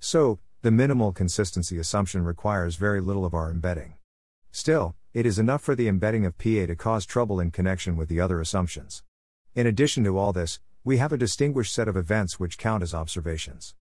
So, 0.00 0.38
the 0.62 0.70
minimal 0.70 1.12
consistency 1.12 1.76
assumption 1.76 2.24
requires 2.24 2.76
very 2.76 3.02
little 3.02 3.26
of 3.26 3.34
our 3.34 3.50
embedding. 3.50 3.96
Still, 4.52 4.94
it 5.12 5.26
is 5.26 5.38
enough 5.38 5.60
for 5.60 5.74
the 5.74 5.86
embedding 5.86 6.24
of 6.24 6.38
PA 6.38 6.64
to 6.64 6.74
cause 6.74 7.04
trouble 7.04 7.38
in 7.38 7.50
connection 7.50 7.94
with 7.94 8.08
the 8.08 8.22
other 8.22 8.40
assumptions. 8.40 9.02
In 9.54 9.66
addition 9.66 10.02
to 10.04 10.16
all 10.16 10.32
this, 10.32 10.60
we 10.82 10.96
have 10.96 11.12
a 11.12 11.18
distinguished 11.18 11.74
set 11.74 11.88
of 11.88 11.96
events 11.96 12.40
which 12.40 12.56
count 12.56 12.82
as 12.82 12.94
observations. 12.94 13.74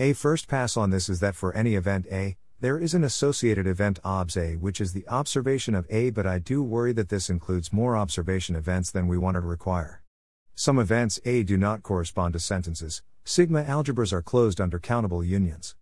A 0.00 0.14
first 0.14 0.48
pass 0.48 0.76
on 0.76 0.90
this 0.90 1.08
is 1.08 1.20
that 1.20 1.36
for 1.36 1.54
any 1.54 1.76
event 1.76 2.06
A, 2.10 2.36
there 2.58 2.78
is 2.78 2.94
an 2.94 3.04
associated 3.04 3.66
event 3.66 3.98
OBS 4.02 4.34
A 4.34 4.56
which 4.56 4.80
is 4.80 4.94
the 4.94 5.06
observation 5.08 5.74
of 5.74 5.86
A, 5.90 6.08
but 6.08 6.26
I 6.26 6.38
do 6.38 6.62
worry 6.62 6.92
that 6.94 7.10
this 7.10 7.28
includes 7.28 7.70
more 7.70 7.98
observation 7.98 8.56
events 8.56 8.90
than 8.90 9.08
we 9.08 9.18
want 9.18 9.34
to 9.34 9.42
require. 9.42 10.02
Some 10.54 10.78
events 10.78 11.20
A 11.26 11.42
do 11.42 11.58
not 11.58 11.82
correspond 11.82 12.32
to 12.32 12.40
sentences, 12.40 13.02
sigma 13.24 13.62
algebras 13.62 14.10
are 14.10 14.22
closed 14.22 14.58
under 14.58 14.78
countable 14.78 15.22
unions. 15.22 15.76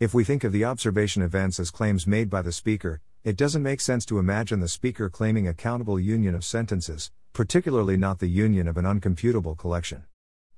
If 0.00 0.14
we 0.14 0.24
think 0.24 0.42
of 0.42 0.50
the 0.50 0.64
observation 0.64 1.22
events 1.22 1.60
as 1.60 1.70
claims 1.70 2.08
made 2.08 2.28
by 2.28 2.42
the 2.42 2.50
speaker, 2.50 3.00
it 3.22 3.36
doesn't 3.36 3.62
make 3.62 3.80
sense 3.80 4.04
to 4.06 4.18
imagine 4.18 4.58
the 4.58 4.68
speaker 4.68 5.08
claiming 5.08 5.46
a 5.46 5.54
countable 5.54 6.00
union 6.00 6.34
of 6.34 6.44
sentences, 6.44 7.12
particularly 7.34 7.96
not 7.96 8.18
the 8.18 8.26
union 8.26 8.66
of 8.66 8.76
an 8.76 8.84
uncomputable 8.84 9.56
collection. 9.56 10.02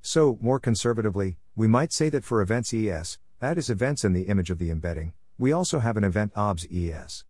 So, 0.00 0.38
more 0.40 0.61
conservatively, 0.61 1.37
we 1.54 1.68
might 1.68 1.92
say 1.92 2.09
that 2.09 2.24
for 2.24 2.40
events 2.40 2.72
ES, 2.72 3.18
that 3.40 3.59
is 3.59 3.68
events 3.68 4.02
in 4.02 4.14
the 4.14 4.22
image 4.22 4.48
of 4.50 4.59
the 4.59 4.70
embedding, 4.70 5.12
we 5.38 5.53
also 5.53 5.79
have 5.79 5.96
an 5.96 6.03
event 6.03 6.33
OBS 6.35 6.66
ES. 6.72 7.24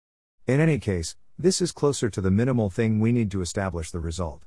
In 0.46 0.60
any 0.60 0.78
case, 0.78 1.14
this 1.38 1.60
is 1.60 1.72
closer 1.72 2.08
to 2.08 2.22
the 2.22 2.30
minimal 2.30 2.70
thing 2.70 2.98
we 2.98 3.12
need 3.12 3.30
to 3.32 3.42
establish 3.42 3.90
the 3.90 4.00
result. 4.00 4.44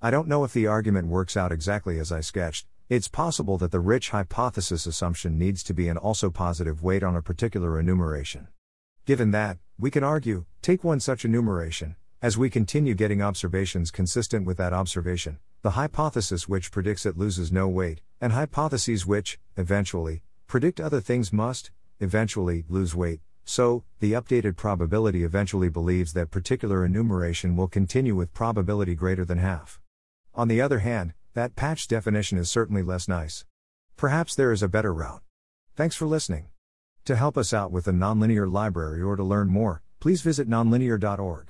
I 0.00 0.12
don't 0.12 0.28
know 0.28 0.44
if 0.44 0.52
the 0.52 0.68
argument 0.68 1.08
works 1.08 1.36
out 1.36 1.50
exactly 1.50 1.98
as 1.98 2.12
I 2.12 2.20
sketched, 2.20 2.66
it's 2.88 3.08
possible 3.08 3.58
that 3.58 3.72
the 3.72 3.80
rich 3.80 4.10
hypothesis 4.10 4.86
assumption 4.86 5.38
needs 5.38 5.64
to 5.64 5.74
be 5.74 5.88
an 5.88 5.96
also 5.96 6.30
positive 6.30 6.82
weight 6.82 7.02
on 7.02 7.16
a 7.16 7.22
particular 7.22 7.80
enumeration. 7.80 8.46
Given 9.06 9.32
that, 9.32 9.58
we 9.76 9.90
can 9.90 10.04
argue, 10.04 10.44
take 10.62 10.84
one 10.84 11.00
such 11.00 11.24
enumeration, 11.24 11.96
as 12.22 12.38
we 12.38 12.48
continue 12.48 12.94
getting 12.94 13.22
observations 13.22 13.90
consistent 13.90 14.46
with 14.46 14.56
that 14.58 14.72
observation, 14.72 15.38
the 15.62 15.70
hypothesis 15.70 16.48
which 16.48 16.70
predicts 16.70 17.04
it 17.04 17.18
loses 17.18 17.50
no 17.50 17.66
weight, 17.66 18.02
and 18.20 18.32
hypotheses 18.32 19.04
which, 19.04 19.38
eventually, 19.56 20.22
predict 20.46 20.80
other 20.80 21.00
things 21.00 21.32
must, 21.32 21.70
eventually, 22.00 22.64
lose 22.68 22.94
weight. 22.94 23.20
So, 23.44 23.84
the 24.00 24.12
updated 24.12 24.56
probability 24.56 25.22
eventually 25.24 25.68
believes 25.68 26.12
that 26.12 26.30
particular 26.30 26.84
enumeration 26.84 27.56
will 27.56 27.68
continue 27.68 28.16
with 28.16 28.34
probability 28.34 28.94
greater 28.94 29.24
than 29.24 29.38
half. 29.38 29.80
On 30.34 30.48
the 30.48 30.60
other 30.60 30.80
hand, 30.80 31.14
that 31.34 31.56
patch 31.56 31.86
definition 31.86 32.38
is 32.38 32.50
certainly 32.50 32.82
less 32.82 33.08
nice. 33.08 33.44
Perhaps 33.96 34.34
there 34.34 34.52
is 34.52 34.62
a 34.62 34.68
better 34.68 34.92
route. 34.92 35.22
Thanks 35.76 35.96
for 35.96 36.06
listening. 36.06 36.46
To 37.04 37.16
help 37.16 37.38
us 37.38 37.52
out 37.54 37.70
with 37.70 37.84
the 37.84 37.92
nonlinear 37.92 38.50
library 38.50 39.02
or 39.02 39.16
to 39.16 39.22
learn 39.22 39.48
more, 39.48 39.82
Please 40.00 40.22
visit 40.22 40.48
nonlinear.org. 40.48 41.49